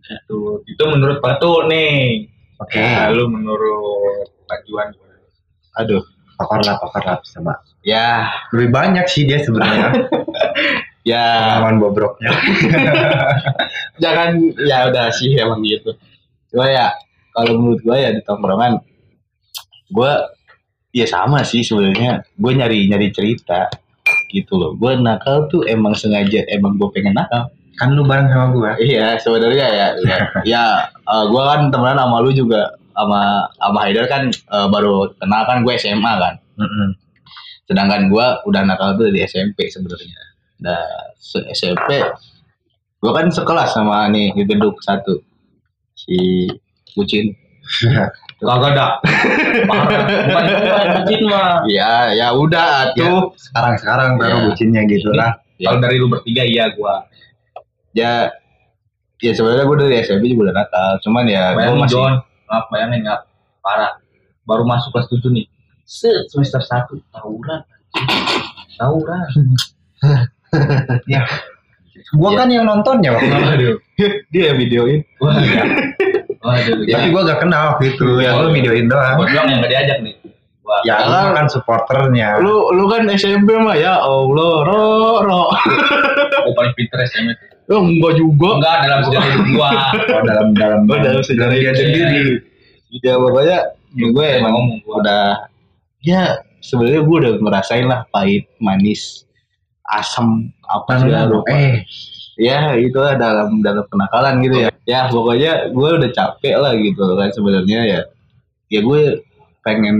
gitu 0.00 0.64
itu 0.64 0.82
menurut 0.88 1.20
Batu 1.20 1.68
nih. 1.68 2.28
Oke. 2.60 2.80
Lalu 2.80 3.24
menurut 3.28 4.28
Pak 4.48 4.64
Juan? 4.68 4.88
Aduh, 5.78 6.02
pakar 6.40 6.60
lah 6.64 6.76
pakar 6.80 7.02
lah 7.04 7.18
sama. 7.28 7.52
Ya, 7.84 8.32
lebih 8.56 8.72
banyak 8.72 9.04
sih 9.12 9.28
dia 9.28 9.44
sebenarnya. 9.44 9.92
Ya. 11.00 11.24
Pengalaman 11.56 11.80
bobroknya. 11.80 12.28
Jangan 14.04 14.36
ya 14.60 14.84
udah 14.92 15.08
sih 15.08 15.32
emang 15.32 15.64
gitu. 15.64 15.96
Cuma 16.52 16.68
ya 16.68 16.92
kalau 17.32 17.56
menurut 17.56 17.80
gue 17.80 17.96
ya 17.96 18.12
di 18.12 18.20
tongkrongan 18.20 18.84
gue 19.88 20.12
ya 20.92 21.06
sama 21.08 21.40
sih 21.40 21.64
sebenarnya. 21.64 22.20
Gue 22.36 22.52
nyari 22.52 22.84
nyari 22.84 23.08
cerita 23.16 23.72
gitu 24.28 24.60
loh. 24.60 24.76
Gue 24.76 24.92
nakal 25.00 25.48
tuh 25.48 25.64
emang 25.64 25.96
sengaja 25.96 26.44
emang 26.52 26.76
gue 26.76 26.88
pengen 26.92 27.16
nakal. 27.16 27.48
Kan 27.80 27.96
lu 27.96 28.04
bareng 28.04 28.28
sama 28.28 28.52
gua. 28.52 28.76
Iya 28.76 29.16
sebenarnya 29.16 29.66
ya 29.72 29.86
ya, 30.04 30.16
ya 30.52 30.64
gue 31.08 31.42
kan 31.48 31.72
temenan 31.72 31.96
sama 31.96 32.20
lu 32.20 32.28
juga 32.36 32.76
sama 32.92 33.20
sama 33.52 33.78
Haidar 33.82 34.06
kan 34.06 34.22
eh, 34.28 34.68
baru 34.68 35.10
kenal 35.14 35.42
kan 35.44 35.62
gue 35.62 35.74
SMA 35.76 36.12
kan 36.16 36.34
Mm-mm. 36.56 36.88
sedangkan 37.64 38.08
gue 38.08 38.26
udah 38.44 38.62
nakal 38.62 38.94
tuh 38.94 39.08
dari 39.08 39.24
SMP 39.24 39.66
sebenarnya 39.66 40.20
nah 40.60 40.82
SMP 41.50 42.02
gue 42.96 43.12
kan 43.12 43.26
sekelas 43.26 43.72
sama 43.72 44.08
nih 44.08 44.32
di 44.32 44.42
gedung 44.44 44.76
satu 44.78 45.22
si 45.94 46.48
Bucin 46.92 47.32
Kagak. 48.40 49.04
Bukan 49.68 49.84
bukan 50.64 50.86
bucin 50.96 51.20
mah. 51.28 51.60
ya 51.68 52.08
ya 52.10 52.32
udah 52.32 52.88
tuh 52.96 53.36
sekarang 53.36 53.76
sekarang 53.76 54.08
baru 54.16 54.32
Ya. 54.32 54.44
bucinnya 54.48 54.82
gitu 54.86 55.12
lah 55.12 55.36
Kalau 55.60 55.76
dari 55.78 56.00
lu 56.00 56.08
bertiga 56.08 56.40
iya 56.40 56.72
gua. 56.72 57.04
ya 57.92 58.32
ya 59.20 59.32
sebenarnya 59.36 59.68
gue 59.68 59.76
dari 59.78 59.94
SMP 60.00 60.24
juga 60.26 60.48
udah 60.48 60.56
nakal 60.56 60.90
cuman 61.04 61.24
ya 61.28 61.52
gue 61.52 61.76
masih 61.76 61.92
John, 61.92 62.14
maaf 62.50 62.66
bayangin 62.68 63.06
nggak 63.06 63.20
parah. 63.62 64.02
Baru 64.42 64.66
masuk 64.66 64.90
kelas 64.90 65.06
7 65.06 65.30
nih. 65.30 65.46
Set 65.86 66.26
semester 66.34 66.58
1 66.58 66.90
tawuran. 67.14 67.62
Tawuran. 68.74 69.30
gua 72.18 72.30
kan 72.34 72.50
yang 72.50 72.66
nontonnya 72.66 73.14
waktu 73.14 73.30
itu 73.30 73.38
Waduh. 73.38 73.76
dia 74.34 74.44
yang 74.50 74.58
videoin 74.58 75.00
Waduh. 75.22 75.46
Waduh. 76.42 76.76
Ya. 76.88 76.94
tapi 76.98 77.06
gua 77.14 77.22
gak 77.28 77.40
kenal 77.46 77.62
waktu 77.76 77.94
itu 77.94 78.06
Ya. 78.18 78.34
ya 78.34 78.42
lu 78.42 78.50
videoin 78.50 78.90
doang 78.90 79.14
Buat 79.20 79.30
doang 79.30 79.46
yang 79.46 79.58
nggak 79.62 79.72
diajak 79.72 79.98
nih. 80.02 80.14
Wah, 80.66 80.80
ya 80.86 80.96
lu 81.06 81.34
kan 81.34 81.46
supporternya 81.50 82.38
lu 82.42 82.70
lu 82.74 82.84
kan 82.90 83.06
SMP 83.14 83.54
mah 83.58 83.74
ya 83.78 83.98
Allah 83.98 84.54
ro 84.66 84.82
ro 85.26 85.42
oh, 85.50 86.52
paling 86.54 86.74
pinter 86.78 86.98
SMP. 87.06 87.34
Oh, 87.70 87.82
enggak 87.86 88.12
juga. 88.18 88.48
Enggak 88.58 88.76
dalam 88.84 89.00
sejarah 89.06 89.28
hidup 89.30 89.46
gua. 89.54 89.70
oh, 90.18 90.22
dalam 90.26 90.48
dalam 90.54 90.80
Oh, 90.86 90.98
dalam 90.98 91.22
sejarah 91.22 91.54
dia 91.54 91.70
hidup. 91.70 91.78
sendiri. 91.78 92.24
Ya 93.00 93.14
pokoknya 93.16 93.58
ya 93.94 94.06
gue 94.10 94.26
Emang 94.26 94.38
emang 94.38 94.52
ngomong 94.54 94.78
gua. 94.82 94.94
udah 95.02 95.24
ya 96.02 96.22
sebenarnya 96.58 97.02
gue 97.06 97.16
udah 97.22 97.32
ngerasain 97.38 97.86
lah 97.86 98.02
pahit 98.10 98.50
manis 98.58 99.22
asam 99.86 100.50
apa 100.66 100.98
segala 100.98 101.30
rupa 101.30 101.50
eh. 101.50 101.82
Ya 102.34 102.72
itu 102.74 102.96
lah 102.96 103.14
dalam 103.14 103.60
dalam 103.60 103.84
kenakalan 103.86 104.40
gitu 104.42 104.56
ya. 104.66 104.70
Ya 104.88 105.06
pokoknya 105.06 105.70
gue 105.70 105.88
udah 106.02 106.10
capek 106.10 106.54
lah 106.58 106.72
gitu 106.74 107.02
kan 107.14 107.30
sebenarnya 107.30 107.80
ya. 107.86 108.00
Ya 108.70 108.80
gue 108.82 109.22
pengen 109.60 109.96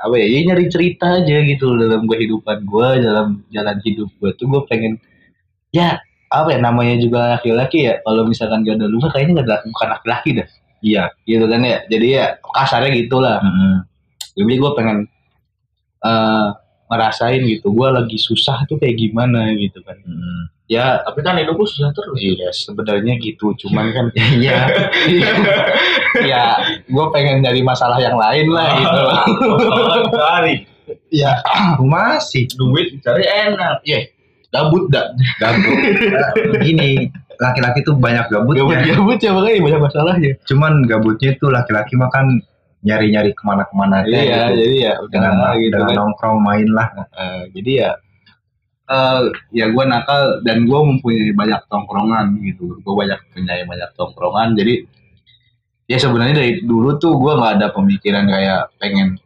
apa 0.00 0.14
ya, 0.16 0.24
ya 0.24 0.38
nyari 0.48 0.72
cerita 0.72 1.20
aja 1.20 1.36
gitu 1.44 1.76
dalam 1.76 2.08
kehidupan 2.08 2.64
gue 2.64 2.88
dalam 3.04 3.44
jalan 3.52 3.76
hidup 3.84 4.08
gue 4.18 4.30
tuh 4.40 4.48
gue 4.48 4.62
pengen 4.72 4.96
ya 5.68 6.00
apa 6.32 6.56
ya 6.56 6.58
namanya 6.58 6.96
juga 6.96 7.36
laki-laki 7.36 7.84
ya 7.86 8.00
kalau 8.00 8.24
misalkan 8.24 8.64
gak 8.64 8.80
ada 8.80 8.88
luka 8.88 9.12
kayaknya 9.12 9.44
gak 9.44 9.46
ada 9.46 9.56
bukan 9.68 9.88
laki-laki 9.92 10.30
dah 10.40 10.48
iya 10.80 11.04
gitu 11.22 11.44
kan 11.44 11.60
ya 11.60 11.78
jadi 11.86 12.06
ya 12.08 12.26
kasarnya 12.42 12.90
gitulah 12.96 13.38
Mm-mm. 13.38 13.74
jadi 14.34 14.54
gue 14.56 14.70
pengen 14.72 14.98
eh 16.02 16.48
ngerasain 16.88 17.40
gitu 17.48 17.72
gue 17.72 17.88
lagi 17.88 18.16
susah 18.16 18.68
tuh 18.68 18.76
kayak 18.76 19.00
gimana 19.00 19.52
gitu 19.56 19.80
kan 19.80 19.96
Mm-mm. 20.02 20.50
ya 20.68 21.00
Tapi 21.00 21.20
kan 21.20 21.36
hidup 21.36 21.56
gua 21.56 21.68
susah 21.68 21.92
terus. 21.92 22.16
Iya 22.16 22.48
sebenarnya 22.48 23.16
gitu, 23.20 23.52
cuman 23.60 23.92
kan 23.92 24.06
iya 24.40 24.68
ya 26.30 26.44
gue 26.84 27.06
pengen 27.12 27.40
nyari 27.40 27.60
masalah 27.60 27.96
yang 27.96 28.16
lain 28.16 28.48
lah 28.48 28.68
gitu 28.76 28.98
loh. 28.98 29.18
Cari 30.12 30.56
Ya, 31.08 31.38
masih 31.80 32.50
duit 32.58 32.98
cari 33.00 33.24
enak. 33.24 33.80
ya 33.86 34.02
gabut 34.52 34.84
dah. 34.86 35.08
gabut 35.38 35.76
gini 36.64 37.08
laki-laki 37.34 37.80
tuh 37.82 37.96
banyak 37.96 38.28
gabutnya 38.28 38.62
Gabut-gabut 38.62 39.18
ya 39.18 39.30
makanya 39.32 39.60
banyak 39.62 39.80
masalahnya. 39.82 40.30
cuman 40.44 40.72
gabutnya 40.84 41.28
itu 41.32 41.46
laki-laki 41.48 41.96
mah 41.96 42.06
kan 42.08 42.26
nyari-nyari 42.82 43.30
ke 43.30 43.42
mana-kemana 43.42 44.02
aja 44.02 44.10
Iya, 44.10 44.20
gitu. 44.20 44.54
jadi 44.60 44.76
ya 44.76 44.92
udah 44.98 45.10
dengan, 45.10 45.34
lah 45.36 45.52
gitu 45.54 45.70
dengan 45.72 45.88
kan. 45.88 45.96
nongkrong 45.96 46.38
main 46.38 46.68
lah 46.68 46.88
Eh, 47.12 47.42
jadi 47.52 47.70
ya 47.72 47.90
eh 48.84 49.22
ya 49.52 49.66
gue 49.66 49.84
nakal 49.84 50.22
dan 50.42 50.66
gue 50.66 50.80
mempunyai 50.82 51.32
banyak 51.32 51.60
tongkrongan 51.66 52.26
gitu. 52.42 52.76
Gue 52.78 52.94
banyak 52.98 53.16
punya 53.30 53.62
banyak 53.62 53.90
tongkrongan. 53.94 54.52
Jadi 54.52 54.74
ya 55.86 55.96
sebenarnya 55.96 56.34
dari 56.36 56.52
dulu 56.60 56.98
tuh 56.98 57.16
gue 57.16 57.32
nggak 57.32 57.52
ada 57.56 57.68
pemikiran 57.70 58.26
kayak 58.26 58.74
pengen 58.76 59.16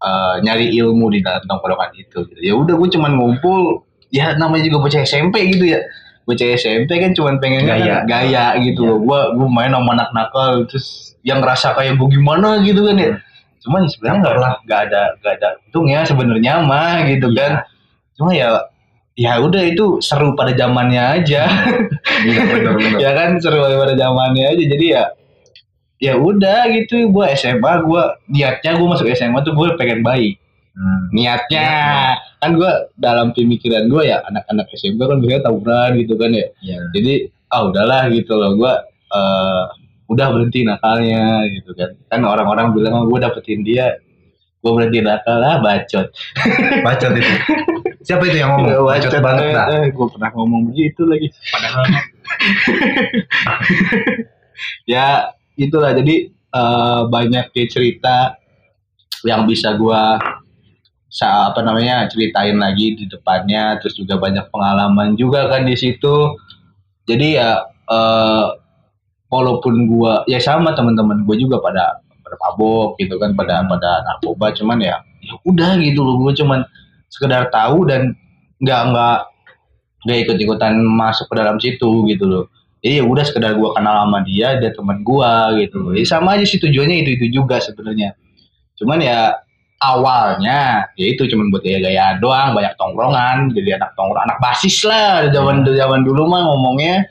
eh, 0.00 0.34
nyari 0.40 0.72
ilmu 0.72 1.10
di 1.10 1.20
dalam 1.20 1.42
tongkrongan 1.42 1.90
itu. 1.94 2.22
gitu. 2.24 2.40
Ya 2.40 2.54
udah 2.54 2.74
gue 2.74 2.88
cuman 2.88 3.12
ngumpul. 3.14 3.84
Ya 4.10 4.34
namanya 4.34 4.66
juga 4.66 4.78
bocah 4.82 5.02
SMP 5.02 5.54
gitu 5.54 5.74
ya. 5.74 5.80
Bocah 6.26 6.46
SMP 6.54 6.90
kan 6.98 7.10
cuman 7.14 7.38
pengen 7.38 7.66
Gaya. 7.66 8.02
gaya 8.04 8.58
gitu 8.62 8.86
loh. 8.86 8.98
Gue 9.02 9.20
gue 9.38 9.48
main 9.50 9.70
sama 9.70 9.94
anak 9.94 10.10
nakal 10.12 10.66
terus 10.66 11.14
yang 11.22 11.38
ngerasa 11.40 11.74
kayak 11.74 11.94
gue 11.98 12.08
gimana 12.10 12.62
gitu 12.62 12.82
kan 12.86 12.96
ya. 12.98 13.12
Cuman 13.60 13.84
sebenarnya 13.86 14.18
nggak 14.24 14.34
lah. 14.40 14.52
nggak 14.64 14.80
ada 14.88 15.02
nggak 15.20 15.32
ada 15.36 15.48
untungnya 15.68 16.00
sebenarnya 16.02 16.54
mah 16.64 17.04
gitu 17.06 17.28
Iya. 17.28 17.36
kan 17.38 17.52
cuma 18.16 18.30
ya 18.32 18.48
ya 19.16 19.36
udah 19.36 19.62
itu 19.64 20.00
seru 20.00 20.32
pada 20.32 20.56
zamannya 20.56 21.20
aja 21.20 21.44
iya 22.24 22.40
bener-bener 22.40 22.96
ya 23.04 23.10
kan 23.12 23.36
seru 23.36 23.60
pada 23.60 23.92
zamannya 23.96 24.44
aja 24.48 24.64
jadi 24.64 24.86
ya 24.96 25.04
ya 26.00 26.14
udah 26.16 26.72
gitu 26.72 27.12
gue 27.12 27.26
SMA 27.36 27.72
gue 27.84 28.02
niatnya 28.32 28.80
gue 28.80 28.86
masuk 28.88 29.12
SMA 29.12 29.44
tuh 29.44 29.52
gue 29.52 29.76
pengen 29.76 30.00
baik 30.00 30.40
Hmm. 30.70 31.10
niatnya. 31.12 31.70
Kan 32.38 32.56
gue 32.56 32.72
dalam 32.96 33.34
pemikiran 33.34 33.90
gue 33.90 34.02
ya 34.06 34.22
anak-anak 34.24 34.70
SMP 34.72 35.02
kan 35.02 35.18
biasanya 35.18 35.50
tawuran 35.50 35.90
gitu 35.98 36.14
kan 36.16 36.30
ya. 36.32 36.46
Iya. 36.62 36.78
jadi 36.94 37.14
ah 37.50 37.62
udahlah 37.66 38.02
gitu 38.14 38.32
loh. 38.38 38.54
Gue 38.56 38.72
eh 39.10 39.64
udah 40.10 40.26
berhenti 40.34 40.66
nakalnya 40.66 41.46
gitu 41.50 41.70
kan. 41.74 41.90
Kan 42.10 42.20
orang-orang 42.26 42.74
bilang 42.74 43.06
gue 43.06 43.18
dapetin 43.18 43.66
dia. 43.66 43.98
Gue 44.60 44.72
berhenti 44.76 45.00
nakal 45.00 45.40
lah 45.40 45.56
bacot. 45.64 46.12
Bacot 46.84 47.12
itu. 47.16 47.34
Siapa 48.04 48.28
itu 48.28 48.44
yang 48.44 48.60
ngomong? 48.60 48.92
Bacot 48.92 49.12
banget 49.20 49.56
dah 49.56 49.88
gue 49.88 50.06
pernah 50.12 50.30
ngomong 50.36 50.68
begitu 50.68 51.08
lagi. 51.08 51.32
Padahal 51.48 51.84
ya 54.92 55.32
itulah. 55.56 55.96
Jadi 55.96 56.28
eh, 56.32 57.00
banyak 57.08 57.56
ya 57.56 57.66
cerita 57.72 58.36
yang 59.24 59.44
bisa 59.44 59.76
sa 59.76 60.04
apa 61.18 61.60
namanya 61.66 62.06
ceritain 62.06 62.54
lagi 62.54 62.94
di 62.94 63.10
depannya 63.10 63.82
terus 63.82 63.98
juga 63.98 64.14
banyak 64.22 64.46
pengalaman 64.54 65.18
juga 65.18 65.50
kan 65.50 65.66
di 65.66 65.74
situ. 65.74 66.38
Jadi 67.10 67.34
ya 67.34 67.66
eh, 67.66 68.46
walaupun 69.30 69.90
gua 69.90 70.22
ya 70.30 70.38
sama 70.38 70.74
teman-teman 70.74 71.26
gue 71.26 71.36
juga 71.38 71.58
pada 71.58 71.98
pada 72.22 72.36
gitu 73.02 73.14
kan 73.18 73.34
pada 73.34 73.66
pada 73.66 73.90
narkoba 74.06 74.54
cuman 74.54 74.78
ya 74.78 75.02
ya 75.22 75.34
udah 75.42 75.82
gitu 75.82 75.98
loh 76.02 76.22
gue 76.22 76.32
cuman 76.38 76.62
sekedar 77.10 77.50
tahu 77.50 77.90
dan 77.90 78.14
nggak 78.62 78.80
nggak 78.94 79.18
nggak 80.06 80.18
ikut 80.26 80.36
ikutan 80.40 80.78
masuk 80.80 81.28
ke 81.28 81.34
dalam 81.36 81.56
situ 81.60 82.06
gitu 82.08 82.24
loh. 82.24 82.44
Jadi 82.80 82.96
ya 83.00 83.04
udah 83.04 83.24
sekedar 83.28 83.52
gua 83.60 83.76
kenal 83.76 84.08
sama 84.08 84.24
dia 84.24 84.56
dia 84.56 84.72
teman 84.72 85.04
gua 85.04 85.52
gitu 85.60 85.76
loh. 85.76 85.92
Ya, 85.92 86.04
sama 86.08 86.40
aja 86.40 86.48
sih 86.48 86.56
tujuannya 86.56 87.04
itu 87.04 87.10
itu 87.20 87.26
juga 87.42 87.60
sebenarnya. 87.60 88.16
Cuman 88.80 89.04
ya 89.04 89.36
awalnya 89.80 90.84
ya 90.94 91.06
itu 91.08 91.24
cuman 91.24 91.48
buat 91.48 91.64
gaya-gaya 91.64 92.20
doang 92.20 92.52
banyak 92.52 92.76
tongkrongan 92.76 93.48
jadi 93.56 93.80
anak 93.80 93.96
tongkrong 93.96 94.24
anak 94.28 94.38
basis 94.38 94.84
lah 94.84 95.26
zaman 95.32 95.64
zaman 95.64 96.04
dulu 96.04 96.28
mah 96.28 96.44
ngomongnya 96.46 97.08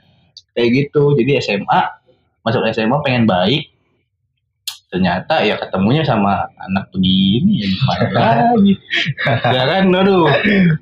kayak 0.54 0.70
gitu. 0.76 1.16
Jadi 1.16 1.40
SMA 1.40 1.82
masuk 2.44 2.68
SMA 2.70 3.00
pengen 3.00 3.24
baik. 3.24 3.72
Ternyata 4.90 5.46
ya 5.46 5.54
ketemunya 5.56 6.02
sama 6.02 6.50
anak 6.58 6.90
begini 6.90 7.62
ya 7.62 7.68
gimana 7.70 8.06
lagi? 8.58 8.74
Ya 9.54 9.64
kan 9.70 9.84
aduh. 9.94 10.26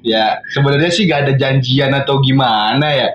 Ya 0.01 0.39
sebenarnya 0.55 0.89
sih 0.89 1.03
gak 1.05 1.27
ada 1.27 1.33
janjian 1.35 1.91
atau 1.91 2.23
gimana 2.23 2.87
ya. 2.89 3.07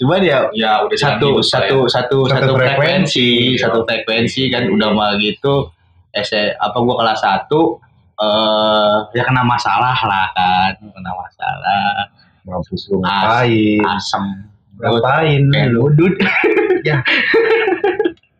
Cuman 0.00 0.20
ya 0.24 0.48
ya 0.56 0.84
udah 0.88 0.96
satu 0.96 1.40
satu 1.44 1.84
lah 1.84 1.92
satu 1.92 2.18
Satu 2.28 2.32
satu 2.32 2.52
frekuensi. 2.56 3.56
frekuensi 3.56 3.60
satu 3.60 3.78
frekuensi 3.84 4.42
kan 4.48 4.64
udah 4.72 4.88
mah 4.96 5.20
gitu. 5.20 5.68
SE 6.16 6.56
apa 6.56 6.76
gua 6.80 6.96
kelas 7.04 7.20
satu 7.20 7.76
eh 8.16 8.96
ya 9.12 9.22
kena 9.28 9.44
masalah 9.44 9.96
lah 10.08 10.26
kan 10.32 10.72
kena 10.80 11.12
masalah. 11.12 12.08
Mampus 12.46 12.88
lu 12.88 13.02
ngapain? 13.02 13.82
asem. 13.98 14.24
Ngapain? 14.78 15.42
Lu 15.72 15.90
ludut. 15.90 16.14
Ya. 16.86 17.02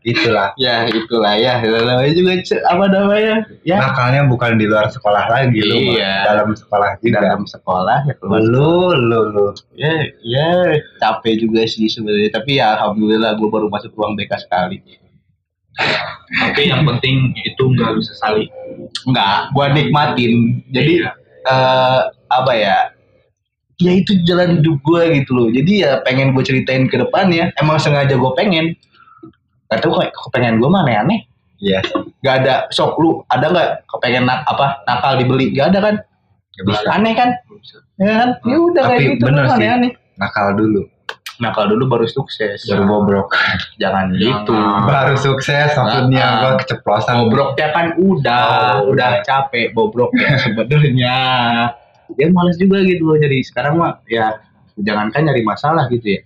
itulah. 0.06 0.54
Ya 0.54 0.86
itulah 0.86 1.34
ya. 1.34 1.58
Namanya 1.58 2.14
juga 2.14 2.38
apa 2.70 2.84
namanya? 2.86 3.34
Ya. 3.66 3.82
Nakalnya 3.82 4.22
bukan 4.30 4.54
di 4.54 4.70
luar 4.70 4.86
sekolah 4.86 5.26
lagi 5.26 5.58
lu. 5.66 5.98
Iya. 5.98 6.30
dalam 6.30 6.54
sekolah 6.54 6.90
juga. 7.02 7.18
dalam 7.18 7.42
sekolah 7.42 7.98
ya 8.06 8.14
keluar 8.22 8.40
lu 8.46 8.94
lu 8.94 9.20
lu. 9.34 9.46
Ya 9.74 10.06
ya 10.22 10.78
capek 11.02 11.42
juga 11.42 11.66
sih 11.66 11.90
sebenarnya. 11.90 12.30
Tapi 12.38 12.62
ya 12.62 12.78
alhamdulillah 12.78 13.34
gue 13.34 13.48
baru 13.50 13.66
masuk 13.66 13.90
ruang 13.98 14.14
BK 14.14 14.46
sekali 14.46 14.78
Tapi 16.32 16.62
yang 16.66 16.82
penting 16.88 17.16
itu 17.38 17.62
nggak 17.62 17.88
lu 17.90 18.00
sesali. 18.00 18.44
enggak 19.04 19.50
gue 19.52 19.66
nikmatin. 19.72 20.32
Jadi 20.70 20.92
Iya. 21.00 21.10
eh 21.46 22.00
apa 22.28 22.52
ya 22.52 22.76
ya 23.76 23.92
itu 23.92 24.18
jalan 24.24 24.58
hidup 24.58 24.80
gue 24.80 25.02
gitu 25.16 25.30
loh. 25.32 25.48
Jadi 25.48 25.72
ya 25.80 26.00
pengen 26.02 26.32
gue 26.32 26.42
ceritain 26.42 26.84
ke 26.84 26.96
depannya. 26.96 27.52
Emang 27.56 27.76
sengaja 27.76 28.12
gue 28.12 28.32
pengen. 28.34 28.72
Gak 29.66 29.82
tau 29.82 29.94
kayak 29.94 30.14
kepengen 30.14 30.58
gue 30.58 30.70
mana 30.70 31.02
aneh 31.02 31.26
iya. 31.58 31.82
Gak 32.22 32.34
ada 32.40 32.54
sok 32.70 32.96
lu 32.96 33.18
ada 33.26 33.46
nggak 33.46 33.68
kepengen 33.86 34.24
nak 34.24 34.46
apa 34.46 34.78
nakal 34.84 35.16
dibeli? 35.16 35.50
Gak 35.50 35.74
ada 35.74 35.78
kan? 35.82 35.94
Nggak 36.54 36.64
bisa. 36.66 36.86
Aneh 36.88 37.12
kan? 37.12 37.30
Ya 37.96 38.12
kan? 38.16 38.28
Ya 38.42 38.56
udah 38.56 38.82
Tapi 38.82 38.90
kayak 38.92 39.06
gitu 39.12 39.22
bener 39.24 39.44
sih. 39.44 39.54
aneh 39.56 39.68
aneh 39.68 39.90
nakal 40.16 40.54
dulu 40.54 40.86
nakal 41.36 41.68
dulu 41.68 41.84
baru 41.86 42.06
sukses. 42.06 42.64
Baru 42.64 42.84
bobrok. 42.84 43.28
Jangan 43.76 44.14
gitu. 44.14 44.56
Baru 44.82 45.14
sukses 45.14 45.68
maksudnya 45.70 46.24
Ah. 46.24 46.38
gua 46.40 46.52
keceplosan. 46.56 47.14
bobroknya 47.22 47.68
kan 47.70 47.86
udah 47.94 48.44
Oh, 48.80 48.92
udah. 48.92 49.20
capek 49.20 49.70
bobroknya 49.70 50.40
sebenarnya 50.40 51.16
ya 52.16 52.26
males 52.32 52.56
juga 52.56 52.80
gitu 52.80 53.04
loh 53.04 53.18
jadi 53.18 53.42
sekarang 53.42 53.76
mah 53.76 54.00
ya 54.06 54.38
jangankan 54.78 55.26
nyari 55.26 55.42
masalah 55.42 55.88
gitu 55.88 56.16
ya 56.16 56.20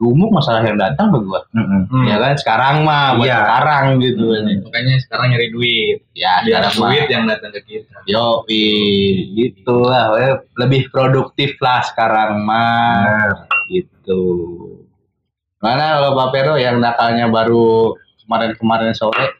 lumuk 0.00 0.32
masalah 0.32 0.64
yang 0.64 0.74
datang 0.74 1.12
ke 1.12 1.20
gua. 1.20 1.44
Mm-mm. 1.52 2.08
ya 2.08 2.16
kan 2.16 2.32
sekarang 2.34 2.76
mah 2.82 3.14
buat 3.14 3.28
Iya. 3.28 3.36
sekarang 3.38 3.84
gitu. 4.00 4.24
Makanya 4.64 4.94
sekarang 4.98 5.26
nyari 5.28 5.48
duit. 5.50 5.96
ya 6.10 6.40
Biar 6.40 6.64
sekarang 6.64 6.72
mah. 6.74 6.88
duit 6.88 7.06
yang 7.06 7.24
datang 7.28 7.50
ke 7.52 7.60
kita. 7.62 7.96
yo 8.08 8.24
gitu 8.48 9.76
lah 9.78 10.16
lebih 10.56 10.88
produktif 10.88 11.54
lah 11.58 11.84
sekarang 11.84 12.40
mah. 12.40 13.04
Bener. 13.04 13.30
gitu. 13.68 14.22
Mana 15.60 16.00
kalau 16.00 16.16
Pak 16.16 16.28
Pero 16.32 16.54
yang 16.56 16.80
nakalnya 16.80 17.28
baru 17.28 17.92
kemarin-kemarin 18.24 18.96
sore? 18.96 19.36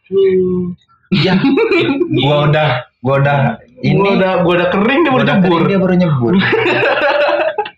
Iya. 1.11 1.41
Gua 2.21 2.47
udah 2.47 2.69
gua 3.01 3.15
udah 3.19 3.39
ini. 3.81 3.97
Gua 3.97 4.13
udah 4.15 4.33
gua 4.45 4.53
udah 4.55 4.69
kering 4.69 5.01
dia 5.01 5.11
baru 5.11 5.25
udah 5.25 5.35
nyebur. 5.35 5.49
kering, 5.57 5.67
dia 5.67 5.79
baru 5.81 5.95
nyebur. 5.97 6.33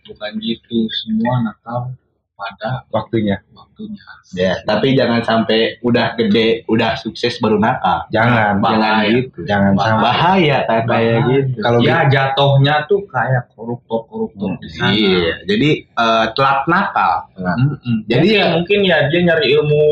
Bukan 0.04 0.32
gitu. 0.42 0.78
Semua 1.00 1.34
nakal 1.42 1.94
pada 2.42 2.82
waktunya. 2.90 3.38
waktunya. 3.54 4.02
ya 4.32 4.52
tapi 4.62 4.94
jangan 4.94 5.20
sampai 5.20 5.76
udah 5.80 6.14
gede 6.14 6.62
udah 6.66 6.94
sukses 6.96 7.37
baru 7.37 7.56
nakal 7.56 8.02
jangan. 8.08 8.58
Jangan 8.58 8.80
Bahaya. 8.80 9.11
gitu. 9.12 9.38
Jangan 9.44 9.72
sampai. 9.76 10.02
bahaya 10.02 10.56
kayak 10.64 10.84
kayak 10.87 11.18
gitu. 11.28 11.58
Kalau 11.61 11.78
ya 11.80 11.99
jatuhnya 12.06 12.75
tuh 12.87 13.00
kayak 13.06 13.44
koruptor-koruptor 13.52 14.50
di 14.56 14.68
sana. 14.68 14.90
iya. 14.90 15.32
Jadi 15.44 15.70
eh, 15.84 16.25
telat 16.32 16.61
nakal 16.64 17.14
Mm-mm. 17.37 17.96
Jadi 18.06 18.18
Mungkin- 18.25 18.38
ya- 18.38 18.50
mungkin 18.54 18.78
ya 18.82 18.99
dia 19.06 19.20
nyari 19.22 19.46
ilmu 19.52 19.84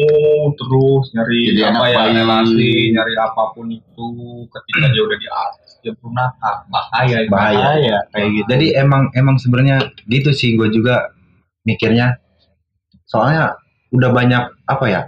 terus 0.54 1.04
nyari 1.12 1.40
Jadi 1.50 1.62
apa 1.62 1.87
ya 1.87 2.00
relasi 2.11 2.71
nyari 2.90 3.14
apa 3.16 3.42
pun 3.52 3.66
itu 3.69 4.07
ketika 4.49 4.87
dia 4.88 5.02
udah 5.02 5.19
di 5.19 5.28
atas 5.28 5.69
dia 5.80 5.92
perlu 5.92 6.12
nakal 6.12 6.57
bahaya. 6.66 7.16
Bahaya. 7.26 7.59
bahaya 7.61 7.97
kayak 8.11 8.28
gitu. 8.35 8.49
Jadi 8.49 8.66
emang 8.75 9.02
emang 9.12 9.37
sebenarnya 9.37 9.76
gitu 10.07 10.30
sih 10.30 10.54
gue 10.54 10.69
juga 10.71 11.11
mikirnya 11.62 12.16
soalnya 13.11 13.59
udah 13.90 14.11
banyak 14.14 14.45
apa 14.71 14.85
ya 14.87 15.02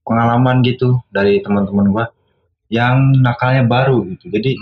pengalaman 0.00 0.64
gitu 0.64 1.04
dari 1.12 1.44
teman-teman 1.44 1.92
gue 1.92 2.04
yang 2.72 3.12
nakalnya 3.20 3.68
baru 3.68 4.00
gitu. 4.16 4.32
Jadi 4.32 4.56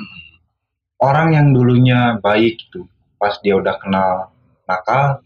orang 0.98 1.38
yang 1.38 1.46
dulunya 1.54 2.18
baik 2.18 2.58
gitu 2.66 2.90
pas 3.22 3.38
dia 3.38 3.54
udah 3.54 3.78
kenal 3.78 4.34
nakal 4.66 5.22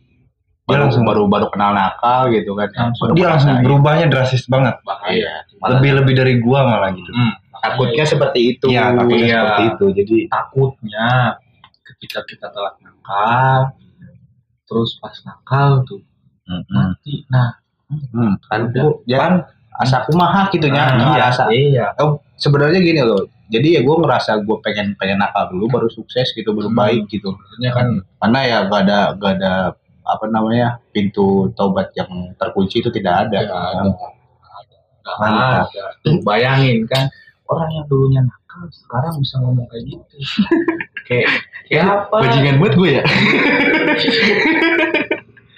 dia 0.67 0.77
baru 0.77 0.83
langsung 0.91 1.05
baru 1.09 1.23
baru 1.31 1.47
kenal 1.49 1.73
nakal 1.73 2.29
gitu 2.29 2.53
kan 2.53 2.69
Langsung. 2.75 3.17
Dia 3.17 3.27
langsung 3.33 3.55
berubahnya 3.65 4.07
drastis 4.13 4.45
banget. 4.51 4.77
Bahaya 4.85 5.17
Iya. 5.17 5.33
Lebih 5.63 5.91
lebih 6.03 6.15
dari 6.19 6.35
gua 6.45 6.69
malah 6.69 6.93
gitu. 6.93 7.09
Hmm, 7.09 7.33
takutnya 7.65 8.05
seperti 8.05 8.41
itu. 8.57 8.67
Iya 8.69 8.93
takutnya 8.93 9.25
iya. 9.25 9.39
seperti 9.41 9.63
itu. 9.73 9.87
Jadi 9.97 10.17
takutnya 10.29 11.09
ketika 11.87 12.21
kita 12.27 12.47
telat 12.51 12.77
nakal 12.83 13.61
terus 14.67 14.99
pas 14.99 15.15
nakal 15.23 15.87
tuh 15.87 16.03
mati 16.47 17.27
nah 17.27 17.59
Hmm, 17.87 18.35
kan 18.43 18.67
gua- 18.71 18.99
ya 19.05 19.17
kan 19.17 19.33
asa 19.77 20.03
kumaha 20.03 20.51
gitu 20.51 20.67
nya. 20.67 20.91
Nah, 20.91 21.15
iya 21.15 21.25
asa. 21.25 21.43
iya. 21.49 21.87
Oh, 21.97 22.19
sebenarnya 22.35 22.81
gini 22.81 22.99
loh 22.99 23.25
jadi 23.47 23.73
ya 23.73 23.81
gue 23.81 23.95
ngerasa 23.97 24.43
gue 24.43 24.57
pengen 24.59 24.93
pengen 24.97 25.17
nakal 25.17 25.47
dulu 25.47 25.65
baru 25.71 25.87
sukses 25.87 26.33
gitu 26.33 26.51
baru 26.51 26.67
Hmm. 26.67 26.77
baik 26.77 27.03
gitu. 27.07 27.31
Maksudnya 27.31 27.71
kan 27.71 27.87
karena 28.19 28.39
ya 28.43 28.57
gak 28.67 28.81
ada 28.83 28.99
gak 29.15 29.31
ada 29.39 29.53
apa 30.03 30.25
namanya 30.27 30.77
pintu 30.89 31.49
taubat 31.53 31.93
yang 31.93 32.33
terkunci 32.35 32.77
itu 32.77 32.89
tidak 32.91 33.25
ada 33.25 33.39
ada. 33.39 33.81
nggak 33.87 35.17
Mantap. 35.17 35.65
ada. 35.71 35.83
Tuh, 36.03 36.19
bayangin 36.21 36.85
kan 36.85 37.07
orang 37.47 37.69
yang 37.71 37.85
dulunya 37.87 38.21
nakal 38.21 38.67
sekarang 38.69 39.15
bisa 39.17 39.35
ngomong 39.39 39.65
kayak 39.69 39.83
gitu. 39.87 40.15
Kayak 41.07 41.27
kayak 41.65 41.85
apa? 41.87 42.13
bajingan 42.19 42.59
buat 42.59 42.75
gue 42.75 42.89
ya 42.93 43.03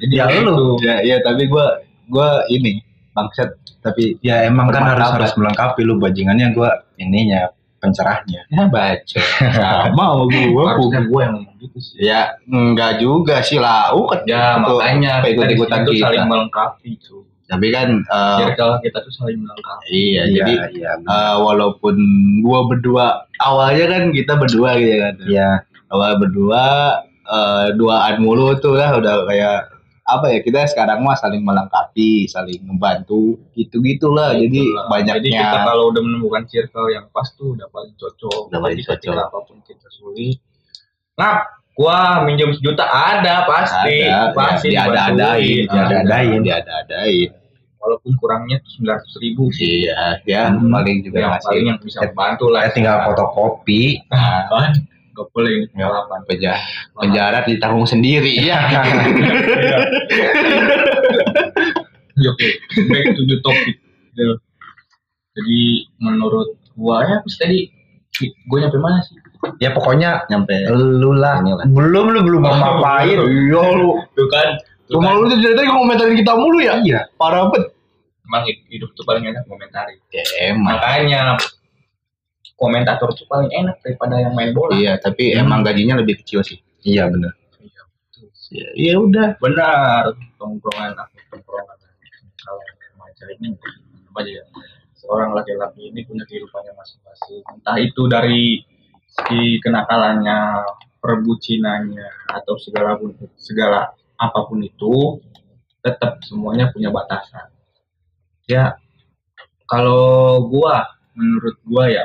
jadi 0.09 0.35
Ya, 0.41 0.45
lu. 0.45 0.77
ya 0.81 0.97
ya 1.05 1.17
tapi 1.21 1.47
gue 1.47 1.67
gue 2.09 2.29
ini 2.53 2.81
bangsat. 3.19 3.51
Tapi 3.79 4.19
ya 4.23 4.47
emang 4.47 4.71
kan 4.71 4.85
harus 4.85 5.09
harus 5.15 5.33
melengkapi 5.39 5.87
lu 5.87 5.99
bajingannya 6.03 6.51
gua 6.51 6.83
ininya 6.99 7.47
pencerahnya. 7.79 8.43
Ya 8.51 8.67
baca 8.67 9.21
sama 9.55 10.27
gue 10.27 10.65
harusnya 10.67 11.01
gue 11.07 11.21
yang 11.23 11.35
ngomong 11.39 11.57
gitu 11.63 11.79
sih. 11.79 11.95
Ya 12.03 12.35
enggak 12.51 12.99
juga 12.99 13.39
sih 13.43 13.63
lah. 13.63 13.95
Uh 13.95 14.07
kan 14.11 14.27
ya 14.27 14.59
makanya 14.59 15.23
ikut 15.27 15.47
ikutan 15.47 15.87
kita. 15.87 16.11
saling 16.11 16.27
melengkapi 16.27 16.99
tuh 17.03 17.23
tapi 17.49 17.73
kan 17.73 18.05
eh, 18.05 18.39
circle 18.45 18.77
kita 18.85 18.99
tuh 19.01 19.13
saling 19.15 19.41
melengkapi. 19.41 19.89
iya 19.89 20.29
jadi 20.29 20.53
iya 20.77 20.93
eh, 21.01 21.37
walaupun 21.41 21.97
gua 22.45 22.69
berdua 22.69 23.25
awalnya 23.41 23.89
kan 23.89 24.03
kita 24.13 24.37
berdua 24.37 24.77
gitu 24.77 24.97
kan. 25.01 25.15
Iya. 25.25 25.51
Awal 25.89 26.21
berdua 26.21 26.65
eh, 27.25 27.67
duaan 27.79 28.15
mulu 28.21 28.53
tuh 28.61 28.77
lah 28.77 29.01
udah 29.01 29.25
kayak 29.25 29.78
apa 30.09 30.33
ya 30.33 30.39
kita 30.41 30.65
sekarang 30.73 31.05
mah 31.05 31.21
saling 31.21 31.45
melengkapi 31.45 32.25
saling 32.33 32.65
membantu 32.65 33.37
gitu 33.53 33.85
gitulah 33.85 34.33
jadi 34.33 34.65
Itulah. 34.65 34.87
banyaknya 34.89 35.21
jadi 35.21 35.45
kita 35.45 35.59
kalau 35.69 35.85
udah 35.93 36.01
menemukan 36.01 36.43
circle 36.49 36.89
yang 36.89 37.05
pas 37.13 37.29
tuh 37.37 37.53
udah 37.53 37.69
paling 37.69 37.93
cocok. 38.01 38.49
Udah 38.49 38.61
paling 38.65 38.81
cocok. 38.81 39.15
apa 39.21 39.39
pun 39.45 39.61
kita 39.69 39.89
sulit 39.93 40.41
ngap 41.19 41.39
gua 41.79 42.27
minjem 42.27 42.51
sejuta. 42.57 42.89
Ada 42.89 43.47
pasti. 43.47 43.99
Ada 44.07 44.35
pasti 44.35 44.69
ya, 44.75 44.87
diada-adain 44.91 45.67
dibantuin. 45.67 45.69
diada-adain. 45.71 46.41
diada-adain. 46.43 47.29
Walaupun 47.79 48.13
kurangnya 48.19 48.57
tuh 48.65 48.71
sembilan 48.75 48.97
ratus 48.99 49.15
ribu. 49.23 49.45
Iya 49.55 50.01
ya. 50.27 50.43
Hmm. 50.51 50.73
paling 50.73 50.97
juga 51.07 51.17
yang 51.23 51.33
ngasih 51.39 51.47
paling 51.47 51.67
yang 51.71 51.79
bisa 51.79 51.99
membantu 52.07 52.47
lah. 52.51 52.63
tinggal 52.75 52.97
fotokopi. 53.07 53.83
Nah, 54.11 54.51
ini 55.19 55.67
Ya. 55.75 55.87
pengalaman 55.91 56.21
penjara 56.25 56.59
penjara 56.95 57.39
ditanggung 57.45 57.89
sendiri. 57.89 58.39
Ya 58.39 58.59
Ya, 62.19 62.35
oke. 62.35 62.49
Back 62.91 63.05
to 63.15 63.23
the 63.31 63.39
topic. 63.39 63.79
Jadi 65.39 65.61
menurut 66.03 66.59
gua 66.75 67.07
ya 67.07 67.23
terus 67.23 67.39
tadi 67.39 67.71
gua 68.51 68.67
nyampe 68.67 68.79
mana 68.83 68.99
sih? 69.07 69.15
Ya 69.63 69.71
pokoknya 69.71 70.27
nyampe. 70.27 70.67
lu 70.75 71.15
lah. 71.15 71.39
Belum 71.71 72.11
lu 72.11 72.21
belum 72.27 72.43
mau 72.43 72.59
ngapain. 72.59 73.15
iya 73.15 73.63
lu. 73.79 74.03
Tuh 74.19 74.27
kan 74.27 74.59
kan. 74.91 75.15
lu 75.15 75.31
tuh 75.31 75.39
dari 75.39 75.55
tadi 75.55 75.69
ngomentarin 75.71 76.19
kita 76.19 76.33
mulu 76.35 76.59
ya? 76.59 76.83
Iya. 76.83 77.07
Parah 77.15 77.47
banget. 77.47 77.71
Emang 78.29 78.43
hidup 78.45 78.91
tuh 78.93 79.07
paling 79.09 79.25
enak 79.25 79.47
komentari 79.49 79.97
ya, 80.13 80.53
emang. 80.53 80.77
Makanya 80.77 81.39
komentator 82.59 83.15
tuh 83.15 83.25
paling 83.31 83.49
enak 83.55 83.79
daripada 83.81 84.19
yang 84.19 84.35
main 84.35 84.51
bola. 84.51 84.75
Iya 84.75 84.99
tapi 84.99 85.33
Hmm. 85.33 85.47
emang 85.47 85.63
gajinya 85.63 86.03
lebih 86.03 86.21
kecil 86.21 86.43
sih. 86.43 86.59
Iya 86.83 87.07
benar 87.09 87.39
ya, 88.53 88.69
ya 88.75 88.95
udah. 88.99 89.37
Benar 89.41 90.13
tongkrongan 90.41 90.97
aku 90.97 91.17
tongkrongan 91.33 91.77
kalau 92.41 92.63
remaja 92.65 93.25
ini 93.37 93.49
apa 94.09 94.19
aja 94.25 94.33
ya? 94.41 94.45
Seorang 94.99 95.31
laki-laki 95.37 95.89
ini 95.89 96.05
punya 96.05 96.25
kehidupannya 96.27 96.73
masing-masing. 96.75 97.43
Entah 97.55 97.77
itu 97.81 98.03
dari 98.11 98.61
segi 99.09 99.63
kenakalannya 99.63 100.65
perbucinannya 100.99 102.35
atau 102.35 102.59
segala 102.59 102.99
pun 102.99 103.15
segala 103.39 103.95
apa 104.19 104.41
pun 104.51 104.59
itu 104.61 105.23
tetap 105.81 106.19
semuanya 106.27 106.69
punya 106.75 106.91
batasan. 106.91 107.49
Ya 108.51 108.75
kalau 109.69 110.43
gua 110.49 110.89
menurut 111.15 111.57
gua 111.63 111.87
ya 111.89 112.05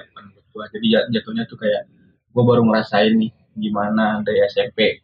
menurut 0.53 0.69
gua 0.69 0.69
jadi 0.69 0.85
jat- 0.93 1.09
jatuhnya 1.09 1.43
tuh 1.49 1.57
kayak 1.57 1.89
gua 2.29 2.43
baru 2.45 2.61
ngerasain 2.69 3.17
nih 3.17 3.33
gimana 3.57 4.21
dari 4.21 4.45
SMP 4.45 5.01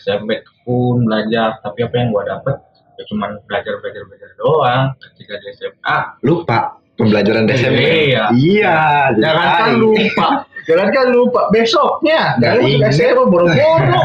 SMP 0.00 0.40
pun 0.64 1.04
belajar 1.04 1.60
tapi 1.60 1.84
apa 1.84 1.94
yang 2.00 2.08
gua 2.12 2.24
dapet 2.24 2.56
ya 2.96 3.04
cuman 3.12 3.36
belajar 3.44 3.76
belajar 3.84 4.02
belajar 4.08 4.30
doang 4.40 4.96
ketika 5.12 5.36
di 5.36 5.46
SMA 5.52 5.98
lupa 6.24 6.80
pembelajaran 6.96 7.44
SMP. 7.52 8.08
Iya. 8.08 8.32
Iya. 8.32 8.76
Jangan 9.20 9.48
kan 9.60 9.70
lupa. 9.76 10.28
Jangan 10.68 10.88
kan 10.96 11.06
lupa 11.12 11.40
besoknya. 11.52 12.40
Ingat. 12.40 12.88
SMA 12.96 13.22
boro-boro. 13.28 14.00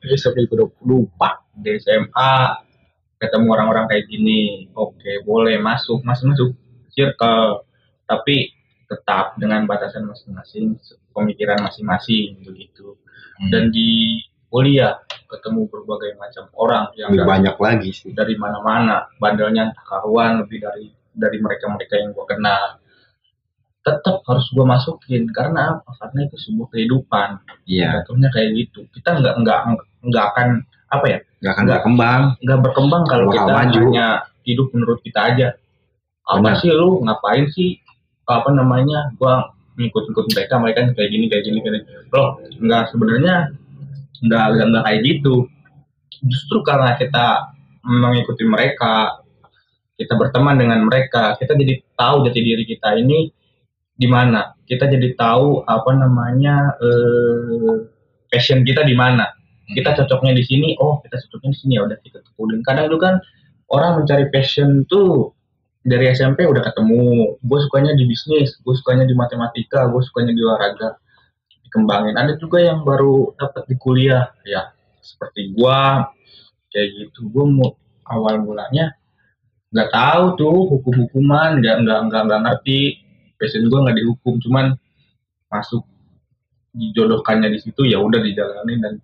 Besoknya 0.00 0.42
udah 0.48 0.68
lupa. 0.88 1.44
di 1.52 1.76
SMA 1.76 2.32
ketemu 3.18 3.46
orang-orang 3.50 3.90
kayak 3.90 4.06
gini 4.06 4.70
oke 4.78 5.26
boleh 5.26 5.58
masuk 5.58 6.06
masuk 6.06 6.30
masuk 6.30 6.48
circle 6.94 7.66
tapi 8.06 8.54
tetap 8.88 9.36
dengan 9.36 9.64
batasan 9.64 10.02
masing-masing 10.02 10.80
pemikiran 11.12 11.60
masing-masing 11.60 12.40
begitu 12.42 12.96
Hmm. 13.38 13.50
dan 13.54 13.70
di 13.70 14.18
kuliah 14.48 14.98
ketemu 15.24 15.68
berbagai 15.68 16.16
macam 16.16 16.50
orang 16.56 16.90
yang 16.96 17.12
lebih 17.12 17.22
dari, 17.22 17.30
banyak 17.30 17.56
lagi 17.56 17.90
sih. 17.92 18.10
dari 18.10 18.34
mana-mana 18.34 19.06
bandelnya 19.14 19.70
entah 19.70 19.84
karuan 19.84 20.42
lebih 20.42 20.58
dari 20.58 20.88
dari 21.12 21.38
mereka-mereka 21.38 21.94
yang 21.98 22.10
gua 22.10 22.26
kenal 22.26 22.82
tetap 23.80 24.20
harus 24.26 24.46
gua 24.50 24.66
masukin 24.68 25.30
karena 25.30 25.78
apa 25.78 25.90
karena 25.96 26.26
itu 26.26 26.36
sebuah 26.40 26.68
kehidupan 26.68 27.28
Iya. 27.64 28.02
jatuhnya 28.02 28.28
kayak 28.28 28.50
gitu 28.58 28.80
kita 28.90 29.16
nggak 29.16 29.34
nggak 29.38 29.58
nggak 30.04 30.24
akan 30.34 30.48
apa 30.88 31.06
ya 31.06 31.18
Gak 31.38 31.52
akan 31.54 31.62
Nggak. 31.62 31.78
berkembang. 31.78 32.22
nggak 32.42 32.60
berkembang 32.60 33.02
kalau 33.06 33.26
kita 33.30 33.52
maju. 33.54 33.80
hanya 33.86 34.06
hidup 34.42 34.66
menurut 34.74 34.98
kita 35.00 35.20
aja 35.30 35.48
apa 36.26 36.42
Benar. 36.42 36.58
sih 36.58 36.70
lu 36.70 36.98
ngapain 37.00 37.46
sih 37.48 37.78
apa 38.28 38.52
namanya 38.52 39.12
gua 39.16 39.56
ngikut-ngikut 39.78 40.26
mereka 40.34 40.54
mereka 40.58 40.78
kayak 40.92 41.10
gini 41.14 41.24
kayak 41.30 41.42
gini 41.46 41.58
kayak 41.62 41.74
gini. 41.80 41.80
Loh 42.12 42.28
nggak 42.58 42.84
sebenarnya 42.92 43.34
nggak 44.26 44.44
nggak 44.52 44.66
nggak 44.74 44.84
kayak 44.84 45.00
gitu. 45.06 45.34
Justru 46.26 46.58
karena 46.66 46.98
kita 46.98 47.54
mengikuti 47.86 48.42
mereka 48.44 49.22
kita 49.98 50.14
berteman 50.14 50.58
dengan 50.58 50.82
mereka 50.86 51.38
kita 51.38 51.54
jadi 51.58 51.82
tahu 51.94 52.26
jati 52.26 52.40
diri 52.42 52.64
kita 52.66 52.98
ini 52.98 53.30
di 53.98 54.06
mana 54.06 54.54
kita 54.66 54.86
jadi 54.86 55.14
tahu 55.18 55.66
apa 55.66 55.90
namanya 55.94 56.74
eh, 56.82 57.74
passion 58.28 58.66
kita 58.66 58.82
di 58.82 58.98
mana. 58.98 59.30
Kita 59.68 59.92
cocoknya 59.94 60.32
di 60.34 60.42
sini 60.42 60.68
oh 60.80 60.98
kita 61.06 61.22
cocoknya 61.28 61.50
di 61.54 61.58
sini 61.58 61.72
ya 61.78 61.82
udah 61.86 61.98
kita 62.02 62.18
tekunin 62.24 62.64
kadang 62.66 62.88
itu 62.88 62.98
kan 62.98 63.20
orang 63.68 64.00
mencari 64.02 64.26
passion 64.32 64.88
tuh 64.88 65.37
dari 65.84 66.10
SMP 66.10 66.44
udah 66.44 66.62
ketemu. 66.64 67.36
Gue 67.42 67.58
sukanya 67.62 67.94
di 67.94 68.04
bisnis 68.08 68.58
gue 68.58 68.74
sukanya 68.74 69.06
di 69.06 69.14
matematika 69.14 69.86
gue 69.86 70.02
sukanya 70.02 70.32
di 70.34 70.42
olahraga. 70.42 70.98
Dikembangin. 71.68 72.16
Ada 72.16 72.40
juga 72.40 72.64
yang 72.64 72.82
baru 72.82 73.36
dapat 73.36 73.68
di 73.68 73.76
kuliah. 73.76 74.32
Ya 74.42 74.72
seperti 75.04 75.56
gua 75.56 76.08
kayak 76.68 76.88
gitu. 76.96 77.32
Gue 77.32 77.44
mau 77.48 77.76
awal 78.08 78.44
mulanya 78.44 78.92
nggak 79.68 79.92
tahu 79.92 80.24
tuh 80.40 80.58
hukum-hukuman. 80.76 81.60
Nggak 81.60 81.76
nggak 81.84 81.98
nggak 82.08 82.22
nggak 82.28 82.40
ngerti. 82.44 82.80
Passion 83.36 83.68
gue 83.68 83.78
nggak 83.78 83.96
dihukum. 83.96 84.40
Cuman 84.42 84.76
masuk 85.48 85.84
dijodohkannya 86.76 87.48
di 87.48 87.58
situ 87.60 87.88
ya 87.88 88.00
udah 88.00 88.20
dijalanin. 88.20 88.80
Dan 88.80 88.94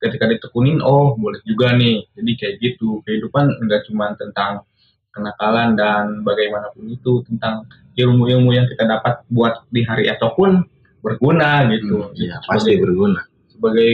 ketika 0.00 0.30
ditekunin 0.30 0.82
oh 0.82 1.14
boleh 1.14 1.42
juga 1.46 1.74
nih. 1.74 2.06
Jadi 2.14 2.32
kayak 2.38 2.54
gitu. 2.58 3.02
Kehidupan 3.06 3.66
nggak 3.66 3.86
cuma 3.90 4.14
tentang 4.18 4.66
kenakalan 5.10 5.74
dan 5.74 6.22
bagaimanapun 6.22 6.86
itu 6.90 7.22
tentang 7.26 7.66
ilmu-ilmu 7.98 8.54
yang 8.54 8.66
kita 8.70 8.86
dapat 8.86 9.26
buat 9.28 9.66
di 9.68 9.82
hari 9.82 10.06
esok 10.08 10.32
pun 10.38 10.62
berguna 11.02 11.66
gitu. 11.74 12.12
Iya, 12.14 12.40
pasti 12.46 12.76
sebagai, 12.76 12.84
berguna. 12.86 13.20
sebagai 13.50 13.90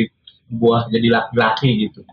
buah 0.53 0.83
jadi 0.93 1.09
laki-laki 1.11 1.89
gitu. 1.89 2.05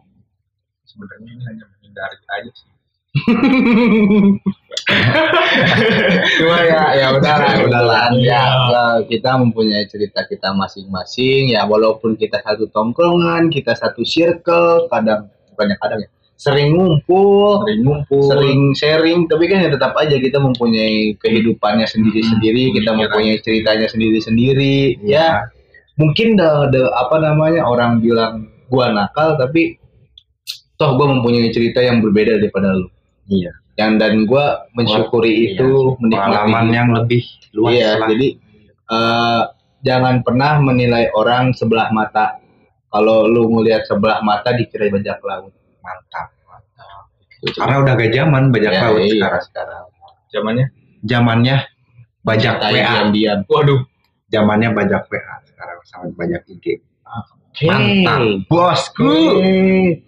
Sebenarnya 0.88 1.30
ini 1.34 1.44
hanya 1.46 1.64
menghindari 1.70 2.18
aja 2.22 2.52
sih. 2.54 2.70
Cuma 6.34 6.58
ya 6.66 6.98
ya 6.98 7.08
udahlah, 7.14 7.52
Ya 7.54 7.62
udahlah. 7.70 8.10
Ya, 8.18 8.44
ya, 8.74 8.84
kita 9.06 9.38
mempunyai 9.38 9.86
cerita 9.86 10.26
kita 10.26 10.50
masing-masing. 10.58 11.54
Ya 11.54 11.62
walaupun 11.70 12.18
kita 12.18 12.42
satu 12.42 12.66
tongkrongan, 12.74 13.54
kita 13.54 13.78
satu 13.78 14.02
circle, 14.02 14.90
kadang 14.90 15.30
bukannya 15.54 15.78
kadang 15.78 16.00
ya, 16.02 16.10
sering 16.44 16.76
ngumpul, 16.76 17.64
sering 17.64 17.80
ngumpul 17.88 18.20
sering 18.28 18.62
sharing, 18.76 19.20
tapi 19.32 19.48
kan 19.48 19.64
ya 19.64 19.70
tetap 19.72 19.96
aja 19.96 20.20
kita 20.20 20.44
mempunyai 20.44 21.16
kehidupannya 21.16 21.88
sendiri-sendiri, 21.88 22.76
kita 22.76 22.92
pemikiran. 22.92 23.00
mempunyai 23.08 23.38
ceritanya 23.40 23.88
sendiri-sendiri. 23.88 25.00
Ya, 25.08 25.48
mungkin 25.96 26.36
da, 26.36 26.68
da- 26.68 26.92
apa 27.00 27.24
namanya 27.24 27.64
orang 27.64 28.04
bilang 28.04 28.52
gua 28.68 28.92
nakal 28.92 29.40
tapi 29.40 29.80
toh 30.76 31.00
gua 31.00 31.16
mempunyai 31.16 31.48
cerita 31.56 31.80
yang 31.80 32.04
berbeda 32.04 32.44
daripada 32.44 32.76
lu. 32.76 32.92
Iya. 33.32 33.56
Yang 33.80 33.92
dan 34.04 34.14
gua 34.28 34.68
mensyukuri 34.76 35.56
itu, 35.56 35.64
Iya. 35.64 35.98
menikmati 36.04 36.28
Pengalaman 36.28 36.66
yang 36.76 36.90
lebih 36.92 37.24
luas 37.56 37.72
Iya, 37.72 37.90
lah. 38.04 38.08
jadi 38.12 38.28
eh, 38.84 39.42
jangan 39.88 40.16
pernah 40.28 40.60
menilai 40.60 41.08
orang 41.16 41.56
sebelah 41.56 41.88
mata. 41.96 42.36
Kalau 42.92 43.26
lu 43.32 43.48
ngelihat 43.48 43.88
sebelah 43.88 44.20
mata 44.20 44.52
dikira 44.52 44.92
bajak 44.92 45.24
laut. 45.24 45.56
mantap. 45.84 46.32
Karena 47.52 47.76
udah 47.80 47.94
gak 47.94 48.12
zaman 48.12 48.44
bajak 48.50 48.72
Ya, 48.72 48.82
laut 48.84 49.00
iya, 49.00 49.12
sekarang. 49.12 49.42
sekarang. 49.44 49.84
zamannya 50.30 50.66
Zamannya 51.04 51.56
bajak 52.24 52.56
WA. 52.64 52.72
diam-diam. 52.72 53.40
waduh 53.46 53.82
Zamannya 54.28 54.70
bajak 54.72 55.06
WA 55.08 55.36
sekarang 55.44 55.80
sama 55.84 56.08
bajak 56.16 56.42
IG. 56.48 56.80
Oke. 57.04 57.68
Mantap. 57.68 58.22
Bosku. 58.48 59.06
Oke. 59.06 60.02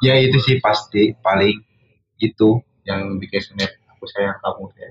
Ya 0.00 0.14
itu 0.16 0.38
sih 0.38 0.58
pasti 0.58 1.16
paling 1.18 1.58
itu. 2.16 2.60
Yang 2.82 3.00
bikin 3.18 3.40
snap 3.40 3.70
aku 3.88 4.04
sayang 4.06 4.34
kamu 4.38 4.66
ya. 4.74 4.86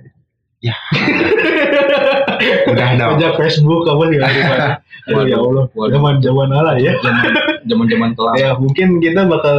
Udah 2.70 2.90
dong. 2.98 3.18
Bajak 3.18 3.34
Facebook 3.38 3.82
kamu 3.90 4.04
di 4.14 4.18
mana? 4.22 4.78
Ya 5.10 5.38
Allah. 5.38 5.66
Zaman-zaman 5.74 6.50
ala 6.54 6.78
ya. 6.78 6.94
zaman 7.02 7.26
zaman 7.66 7.86
zaman 7.90 8.10
kelam 8.14 8.34
Ya 8.38 8.50
mungkin 8.58 9.02
kita 9.02 9.26
bakal 9.26 9.58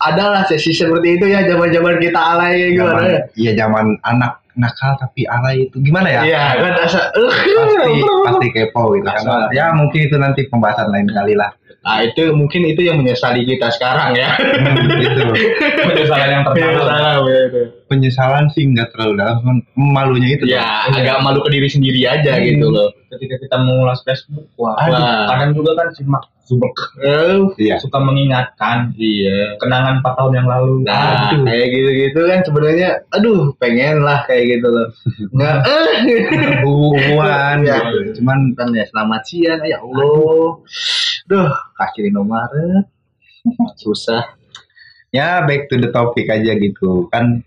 ada 0.00 0.24
lah 0.32 0.42
sesi 0.44 0.76
seperti 0.76 1.16
itu 1.16 1.24
ya 1.32 1.48
zaman-zaman 1.48 1.96
kita 1.96 2.20
alay 2.20 2.76
gimana 2.76 3.00
Zaman, 3.00 3.04
ya. 3.08 3.20
iya 3.40 3.52
zaman 3.56 3.86
anak 4.04 4.44
nakal 4.54 4.94
tapi 5.00 5.24
alay 5.26 5.66
itu 5.66 5.76
gimana 5.80 6.08
ya? 6.12 6.20
Iya 6.28 6.44
kan 6.60 6.72
asa 6.84 7.00
Pasti 7.10 7.50
pasti 8.28 8.46
kepo 8.52 8.94
gitu 9.00 9.08
kan. 9.08 9.50
Ya 9.56 9.72
mungkin 9.72 10.00
itu 10.08 10.16
nanti 10.20 10.44
pembahasan 10.52 10.92
lain 10.92 11.08
kali 11.08 11.34
lah. 11.34 11.50
Nah 11.84 12.00
itu 12.00 12.32
mungkin 12.32 12.64
itu 12.64 12.80
yang 12.80 12.96
menyesali 12.96 13.44
kita 13.44 13.68
sekarang 13.70 14.16
ya. 14.16 14.32
Hmm, 14.34 14.88
gitu. 14.96 15.22
penyesalan 15.88 16.28
yang 16.30 16.42
terdalam 16.44 16.80
Salah 16.82 17.14
begitu. 17.20 17.60
Penyesalan 17.84 18.44
sih 18.48 18.64
nggak 18.66 18.88
terlalu 18.90 19.14
dalam, 19.20 19.38
malunya 19.76 20.28
itu. 20.32 20.48
Ya 20.48 20.88
agak 20.88 21.20
malu 21.20 21.40
ke 21.40 21.52
diri 21.52 21.68
sendiri 21.68 22.00
aja 22.04 22.40
gitu 22.40 22.66
loh. 22.66 22.88
ketika 23.14 23.38
kita 23.38 23.56
mengulas 23.62 24.02
Facebook 24.02 24.42
wah 24.56 24.74
Aduh. 24.76 24.98
kadang 25.30 25.54
juga 25.54 25.78
kan 25.78 25.86
si 25.94 26.02
Mark 26.02 26.26
Zuckerberg 26.42 26.74
Eh, 26.98 27.38
Iya. 27.62 27.78
suka 27.78 28.02
mengingatkan 28.02 28.90
Iya. 28.92 29.54
kenangan 29.56 30.02
4 30.02 30.18
tahun 30.18 30.32
yang 30.34 30.48
lalu 30.50 30.82
Nah, 30.82 31.30
Aduh. 31.30 31.46
kayak 31.46 31.66
gitu-gitu 31.70 32.20
kan 32.26 32.42
sebenarnya 32.42 32.88
aduh 33.08 33.54
pengen 33.54 34.02
lah 34.02 34.26
kayak 34.26 34.58
gitu 34.58 34.66
loh. 34.66 34.90
Enggak 35.30 35.56
eh 35.70 35.94
hubungan 36.60 37.56
Ya. 37.62 37.78
gitu. 37.86 38.18
Cuman 38.18 38.50
kan 38.52 38.68
ya 38.72 38.82
selamat 38.84 39.22
siang 39.22 39.62
ya 39.62 39.78
Allah. 39.78 40.58
Duh, 41.24 41.48
kasih 41.74 42.12
nomor 42.12 42.46
susah. 43.76 44.24
ya 45.08 45.44
back 45.44 45.70
to 45.70 45.78
the 45.78 45.88
topic 45.88 46.26
aja 46.26 46.58
gitu 46.58 47.06
kan 47.06 47.38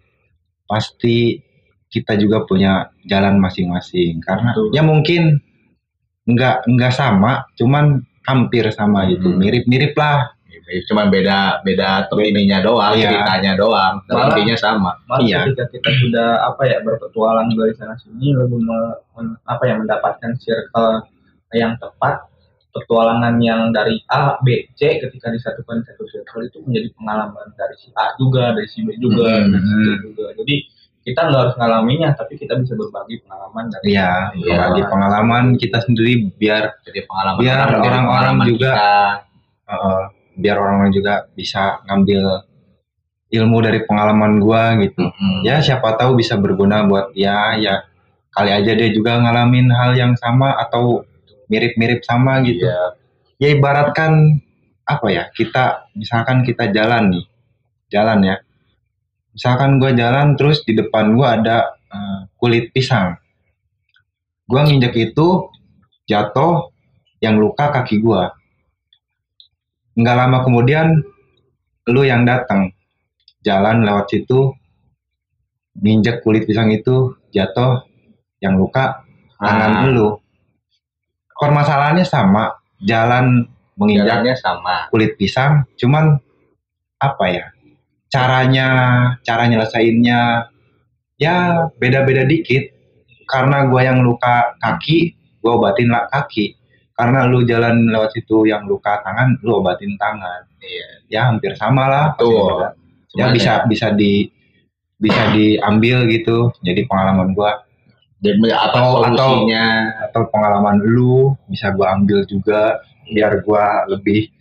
pasti 0.66 1.44
kita 1.88 2.16
juga 2.16 2.48
punya 2.48 2.88
jalan 3.04 3.40
masing-masing 3.40 4.24
karena 4.24 4.56
Betul. 4.56 4.72
ya 4.72 4.82
mungkin 4.82 5.44
nggak 6.24 6.64
nggak 6.64 6.94
sama 6.94 7.44
cuman 7.56 8.00
hampir 8.24 8.68
sama 8.72 9.08
gitu 9.08 9.32
Hmm. 9.32 9.40
mirip-mirip 9.40 9.96
lah 9.96 10.32
Cuma 10.84 11.08
beda 11.08 11.64
beda 11.64 12.12
ininya 12.20 12.60
doang, 12.60 12.92
Iya. 12.92 13.08
ceritanya 13.08 13.56
doang. 13.56 14.04
Tapi 14.04 14.20
Malah- 14.20 14.36
intinya 14.36 14.58
sama. 14.60 14.92
Malah 15.08 15.24
Iya. 15.24 15.40
ketika 15.48 15.64
kita 15.72 15.90
sudah 15.96 16.30
apa 16.44 16.62
ya 16.68 16.78
berpetualang 16.84 17.48
dari 17.56 17.72
sana 17.72 17.96
sini 17.96 18.36
lalu 18.36 18.68
me- 18.68 19.00
apa 19.48 19.64
ya 19.64 19.80
mendapatkan 19.80 20.36
circle 20.36 21.08
yang 21.56 21.80
tepat 21.80 22.20
petualangan 22.78 23.36
yang 23.42 23.74
dari 23.74 23.98
A, 24.08 24.38
B, 24.42 24.70
C 24.78 25.02
ketika 25.02 25.34
disatukan 25.34 25.82
di 25.82 25.86
satu 25.90 26.04
circle 26.06 26.46
itu 26.46 26.58
menjadi 26.62 26.94
pengalaman 26.94 27.48
dari 27.54 27.76
si 27.82 27.90
A 27.98 28.14
juga, 28.16 28.54
dari 28.54 28.68
si 28.70 28.86
B 28.86 28.94
juga, 28.98 29.26
Hmm. 29.42 29.50
dari 29.50 29.64
si 29.66 29.74
C 29.74 29.88
juga. 30.06 30.26
Jadi 30.38 30.56
kita 31.02 31.20
nggak 31.24 31.40
harus 31.40 31.56
ngalaminya, 31.56 32.10
tapi 32.14 32.36
kita 32.36 32.54
bisa 32.60 32.76
berbagi 32.76 33.16
pengalaman 33.24 33.66
dari 33.72 33.84
Iya, 33.96 34.12
Iya. 34.36 34.54
berbagi 34.60 34.84
pengalaman 34.86 35.46
kita 35.56 35.78
sendiri 35.82 36.14
biar 36.36 36.64
Jadi 36.84 37.00
pengalaman 37.08 37.40
Biar 37.40 37.58
orang-orang 37.64 38.04
pengalaman 38.06 38.46
juga 38.46 38.70
kita. 38.72 38.92
uh, 39.72 40.04
biar 40.38 40.56
orang-orang 40.60 40.94
juga 40.94 41.14
bisa 41.32 41.80
ngambil 41.88 42.22
ilmu 43.28 43.58
dari 43.60 43.80
pengalaman 43.84 44.40
gua 44.40 44.76
gitu. 44.80 45.04
Mm-mm. 45.04 45.44
Ya 45.44 45.60
siapa 45.60 45.96
tahu 46.00 46.16
bisa 46.16 46.40
berguna 46.40 46.88
buat 46.88 47.12
dia 47.12 47.56
ya 47.60 47.84
kali 48.32 48.52
aja 48.54 48.72
dia 48.72 48.90
juga 48.94 49.18
ngalamin 49.18 49.68
hal 49.74 49.98
yang 49.98 50.14
sama 50.16 50.54
atau 50.60 51.02
mirip-mirip 51.48 52.04
sama 52.04 52.44
gitu. 52.44 52.64
Iya. 52.68 52.96
Ya 53.38 53.48
ibaratkan 53.54 54.42
apa 54.88 55.08
ya 55.12 55.24
kita 55.36 55.92
misalkan 56.00 56.48
kita 56.48 56.72
jalan 56.72 57.12
nih 57.12 57.26
jalan 57.92 58.24
ya 58.24 58.36
misalkan 59.36 59.84
gua 59.84 59.92
jalan 59.92 60.40
terus 60.40 60.64
di 60.64 60.80
depan 60.80 61.12
gua 61.12 61.36
ada 61.36 61.76
uh, 61.92 62.32
kulit 62.40 62.72
pisang 62.72 63.20
gua 64.48 64.64
nginjek 64.64 65.12
itu 65.12 65.52
jatuh 66.08 66.72
yang 67.20 67.36
luka 67.36 67.68
kaki 67.68 68.00
gua 68.00 68.32
nggak 70.00 70.16
lama 70.16 70.40
kemudian 70.48 71.04
lu 71.92 72.02
yang 72.08 72.24
datang 72.24 72.72
jalan 73.44 73.84
lewat 73.84 74.08
situ 74.08 74.56
nginjek 75.84 76.24
kulit 76.24 76.48
pisang 76.48 76.72
itu 76.72 77.12
jatuh 77.36 77.84
yang 78.40 78.56
luka 78.56 79.04
tangan 79.36 79.84
Ah. 79.84 79.92
lu 79.92 80.16
permasalahannya 81.38 82.06
sama 82.06 82.58
jalan 82.82 83.46
menginjak 83.78 84.26
Jalannya 84.26 84.36
sama. 84.38 84.78
kulit 84.90 85.14
pisang 85.16 85.66
cuman 85.78 86.18
apa 86.98 87.26
ya 87.30 87.46
caranya 88.10 88.68
cara 89.22 89.46
nyelesainnya 89.46 90.50
ya 91.22 91.68
beda-beda 91.78 92.26
dikit. 92.26 92.74
Karena 93.28 93.68
gua 93.68 93.84
yang 93.84 94.02
luka 94.02 94.56
kaki 94.58 95.14
gua 95.44 95.60
obatin 95.60 95.92
lah 95.92 96.08
kaki. 96.10 96.56
Karena 96.98 97.30
lu 97.30 97.46
jalan 97.46 97.94
lewat 97.94 98.18
situ 98.18 98.50
yang 98.50 98.66
luka 98.66 99.04
tangan 99.06 99.38
lu 99.46 99.62
obatin 99.62 99.94
tangan. 100.00 100.50
Iya. 100.58 100.88
ya 101.08 101.22
hampir 101.30 101.54
sama 101.54 101.86
lah. 101.86 102.06
Ya 103.14 103.30
bisa 103.30 103.68
bisa 103.70 103.94
di 103.94 104.32
bisa 104.98 105.30
diambil 105.30 106.10
gitu 106.10 106.50
jadi 106.66 106.90
pengalaman 106.90 107.38
gua 107.38 107.67
Dan 108.18 108.42
Atau- 108.50 109.06
atau- 109.06 109.14
solusinya? 109.14 109.94
atau 110.10 110.22
pengalaman 110.34 110.82
lu 110.82 111.38
bisa 111.46 111.70
gua 111.70 111.94
ambil 111.94 112.26
juga 112.26 112.82
biar 113.14 113.46
gua 113.46 113.86
lebih 113.86 114.34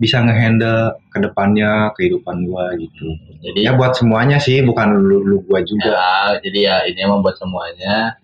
bisa 0.00 0.22
ngehandle 0.22 0.96
ke 1.12 1.18
depannya 1.20 1.90
kehidupan 1.92 2.48
gua 2.48 2.72
gitu 2.78 3.10
Jadi 3.44 3.66
ya 3.66 3.74
buat 3.76 3.92
semuanya 3.98 4.38
sih 4.40 4.62
bukan 4.62 4.96
lu, 4.96 5.26
lu 5.26 5.42
gua 5.44 5.60
juga 5.60 5.90
ya, 5.92 6.40
jadi 6.40 6.58
ya 6.64 6.76
ini 6.88 7.00
membuat 7.04 7.36
semuanya. 7.36 8.14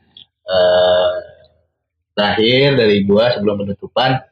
eh 0.46 1.14
terakhir 2.14 2.79
dari 2.79 3.03
gua 3.05 3.35
sebelum 3.35 3.66
penutupan, 3.66 4.22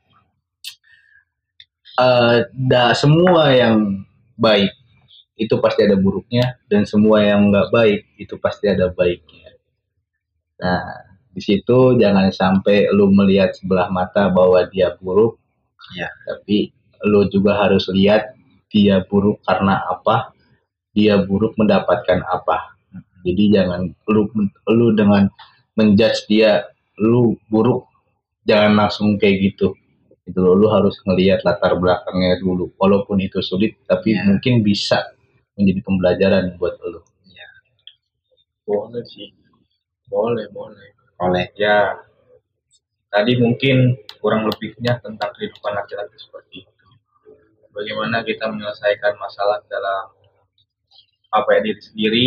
eh 1.98 2.36
da, 2.54 2.94
semua 2.94 3.50
yang 3.50 4.06
baik 4.38 4.70
itu 5.36 5.58
pasti 5.58 5.82
ada 5.82 5.98
buruknya 5.98 6.56
dan 6.70 6.86
semua 6.86 7.18
yang 7.20 7.50
nggak 7.50 7.68
baik 7.74 8.00
itu 8.16 8.38
pasti 8.38 8.70
ada 8.70 8.88
baiknya. 8.88 9.43
Nah, 10.62 10.82
di 11.34 11.40
situ 11.42 11.98
jangan 11.98 12.30
sampai 12.30 12.86
lu 12.94 13.10
melihat 13.10 13.50
sebelah 13.58 13.90
mata 13.90 14.30
bahwa 14.30 14.62
dia 14.70 14.94
buruk, 14.98 15.38
Iya. 15.96 16.08
tapi 16.26 16.70
lu 17.10 17.26
juga 17.28 17.58
harus 17.66 17.90
lihat 17.90 18.32
dia 18.70 19.02
buruk 19.04 19.42
karena 19.44 19.82
apa, 19.90 20.30
dia 20.94 21.18
buruk 21.20 21.58
mendapatkan 21.58 22.22
apa. 22.26 22.74
Jadi 23.26 23.44
jangan 23.56 23.88
lu 24.10 24.28
lu 24.70 24.86
dengan 24.94 25.26
menjudge 25.74 26.28
dia 26.30 26.64
lu 27.00 27.34
buruk 27.50 27.88
jangan 28.46 28.72
langsung 28.78 29.18
kayak 29.18 29.36
gitu. 29.52 29.74
Itu 30.24 30.40
lu 30.40 30.66
harus 30.70 30.96
ngelihat 31.04 31.42
latar 31.44 31.76
belakangnya 31.76 32.38
dulu. 32.40 32.72
Walaupun 32.80 33.20
itu 33.20 33.42
sulit 33.44 33.74
tapi 33.90 34.14
Iya. 34.16 34.22
mungkin 34.28 34.62
bisa 34.64 35.02
menjadi 35.58 35.80
pembelajaran 35.84 36.44
buat 36.60 36.78
lu. 36.86 37.00
Boleh 38.64 39.04
sih. 39.04 39.28
Boleh, 40.08 40.46
boleh. 40.52 40.90
oleh 41.22 41.46
Ya, 41.54 41.94
tadi 43.08 43.38
mungkin 43.38 43.96
kurang 44.18 44.48
lebihnya 44.50 44.98
tentang 45.00 45.30
kehidupan 45.36 45.72
laki-laki 45.72 46.16
seperti 46.18 46.66
itu. 46.66 46.86
Bagaimana 47.70 48.22
kita 48.22 48.50
menyelesaikan 48.50 49.18
masalah 49.18 49.62
dalam 49.70 50.10
apa 51.34 51.48
ya 51.58 51.60
diri 51.66 51.80
sendiri, 51.82 52.26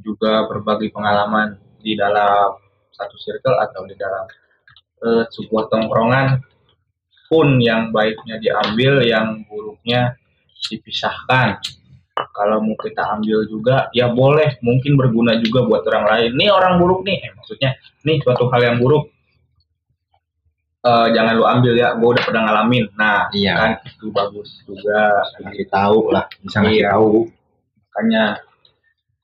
juga 0.00 0.46
berbagi 0.48 0.88
pengalaman 0.94 1.58
di 1.82 1.98
dalam 1.98 2.56
satu 2.94 3.16
circle 3.20 3.58
atau 3.58 3.84
di 3.84 3.94
dalam 3.98 4.24
eh, 5.04 5.24
sebuah 5.28 5.68
tongkrongan 5.70 6.42
pun 7.28 7.60
yang 7.60 7.92
baiknya 7.92 8.40
diambil, 8.40 9.04
yang 9.04 9.44
buruknya 9.46 10.16
dipisahkan. 10.72 11.60
Kalau 12.38 12.62
mau 12.62 12.78
kita 12.78 13.02
ambil 13.18 13.42
juga, 13.50 13.90
ya 13.90 14.06
boleh, 14.14 14.62
mungkin 14.62 14.94
berguna 14.94 15.34
juga 15.42 15.66
buat 15.66 15.82
orang 15.90 16.04
lain. 16.06 16.30
Nih 16.38 16.54
orang 16.54 16.78
buruk 16.78 17.02
nih, 17.02 17.18
eh, 17.26 17.32
maksudnya 17.34 17.74
nih 18.06 18.22
suatu 18.22 18.46
hal 18.54 18.62
yang 18.62 18.76
buruk. 18.78 19.10
Eh, 20.78 21.06
jangan 21.10 21.34
lu 21.34 21.42
ambil 21.44 21.74
ya. 21.74 21.98
Gue 21.98 22.14
udah 22.14 22.22
pernah 22.22 22.42
ngalamin. 22.46 22.86
Nah 22.94 23.26
Iya. 23.34 23.52
kan 23.58 23.70
itu 23.82 24.14
bagus 24.14 24.62
juga. 24.62 25.26
Kasih 25.42 25.66
tahu 25.66 26.14
lah. 26.14 26.24
bisa 26.38 26.62
ngasih 26.62 26.78
Iya. 26.78 26.90
tahu. 26.94 27.12
Makanya 27.90 28.24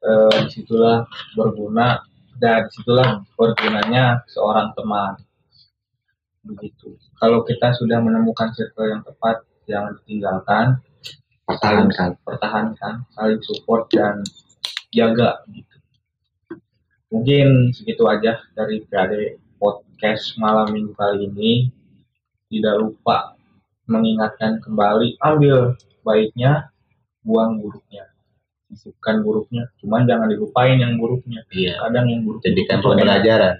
eh, 0.04 0.36
di 0.44 0.48
situlah 0.50 1.06
berguna. 1.38 2.02
Dan 2.36 2.66
di 2.66 2.70
situlah 2.74 3.22
bergunanya 3.38 4.26
seorang 4.26 4.74
teman. 4.74 5.14
Begitu. 6.42 6.98
Kalau 7.16 7.46
kita 7.46 7.70
sudah 7.78 8.02
menemukan 8.02 8.50
circle 8.52 8.90
yang 8.90 9.00
tepat 9.06 9.46
jangan 9.64 9.96
ditinggalkan 10.02 10.66
Pertahankan. 11.44 12.16
pertahankan 12.24 12.94
saling 13.12 13.40
support 13.44 13.84
dan 13.92 14.24
jaga 14.88 15.44
gitu 15.52 15.76
mungkin 17.12 17.68
segitu 17.76 18.00
aja 18.08 18.40
dari 18.56 18.80
PAD 18.88 19.36
podcast 19.60 20.40
malam 20.40 20.72
minggu 20.72 20.96
kali 20.96 21.28
ini 21.28 21.68
tidak 22.48 22.80
lupa 22.80 23.36
mengingatkan 23.84 24.56
kembali 24.64 25.20
ambil 25.20 25.76
baiknya 26.00 26.72
buang 27.20 27.60
buruknya 27.60 28.08
sisipkan 28.72 29.20
buruknya 29.20 29.68
cuman 29.84 30.08
jangan 30.08 30.32
dilupain 30.32 30.80
yang 30.80 30.96
buruknya 30.96 31.44
Iya. 31.52 31.76
kadang 31.84 32.08
yang 32.08 32.24
buruk 32.24 32.40
Jadikan 32.40 32.80
pembelajaran. 32.80 33.54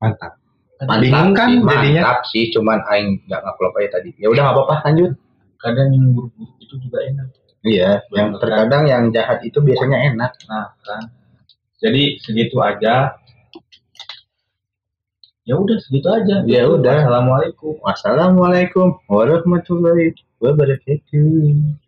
mantap 0.00 0.40
Mantap 0.84 1.00
Bingung 1.00 1.32
kan 1.38 1.48
sih, 1.48 1.60
jadinya? 1.62 2.02
Mantap 2.02 2.20
sih, 2.28 2.44
cuman 2.50 2.78
aing 2.92 3.22
nggak 3.30 3.40
ngaklop 3.46 3.72
aja 3.78 3.88
tadi. 3.96 4.10
Ya 4.18 4.26
udah 4.28 4.42
nggak 4.42 4.56
apa-apa, 4.58 4.76
lanjut. 4.90 5.12
Kadang 5.60 5.88
yang 5.94 6.12
buruk-buruk 6.12 6.54
itu 6.60 6.74
juga 6.80 6.98
enak 7.04 7.28
Iya, 7.64 8.04
yang 8.12 8.36
terkadang 8.36 8.84
yang 8.84 9.08
jahat 9.08 9.40
itu 9.40 9.56
biasanya 9.64 10.12
enak. 10.12 10.32
nah 10.46 10.76
kan 10.84 11.08
jadi 11.80 12.20
segitu 12.20 12.60
aja 12.60 13.16
ya 15.44 15.54
udah 15.56 15.76
segitu 15.80 16.08
aja 16.08 16.40
Ya 16.44 16.64
udah. 16.68 17.04
assalamualaikum 17.04 17.76
Wassalamualaikum 17.84 18.96
warahmatullahi 19.08 20.12
wabarakatuh. 20.40 21.83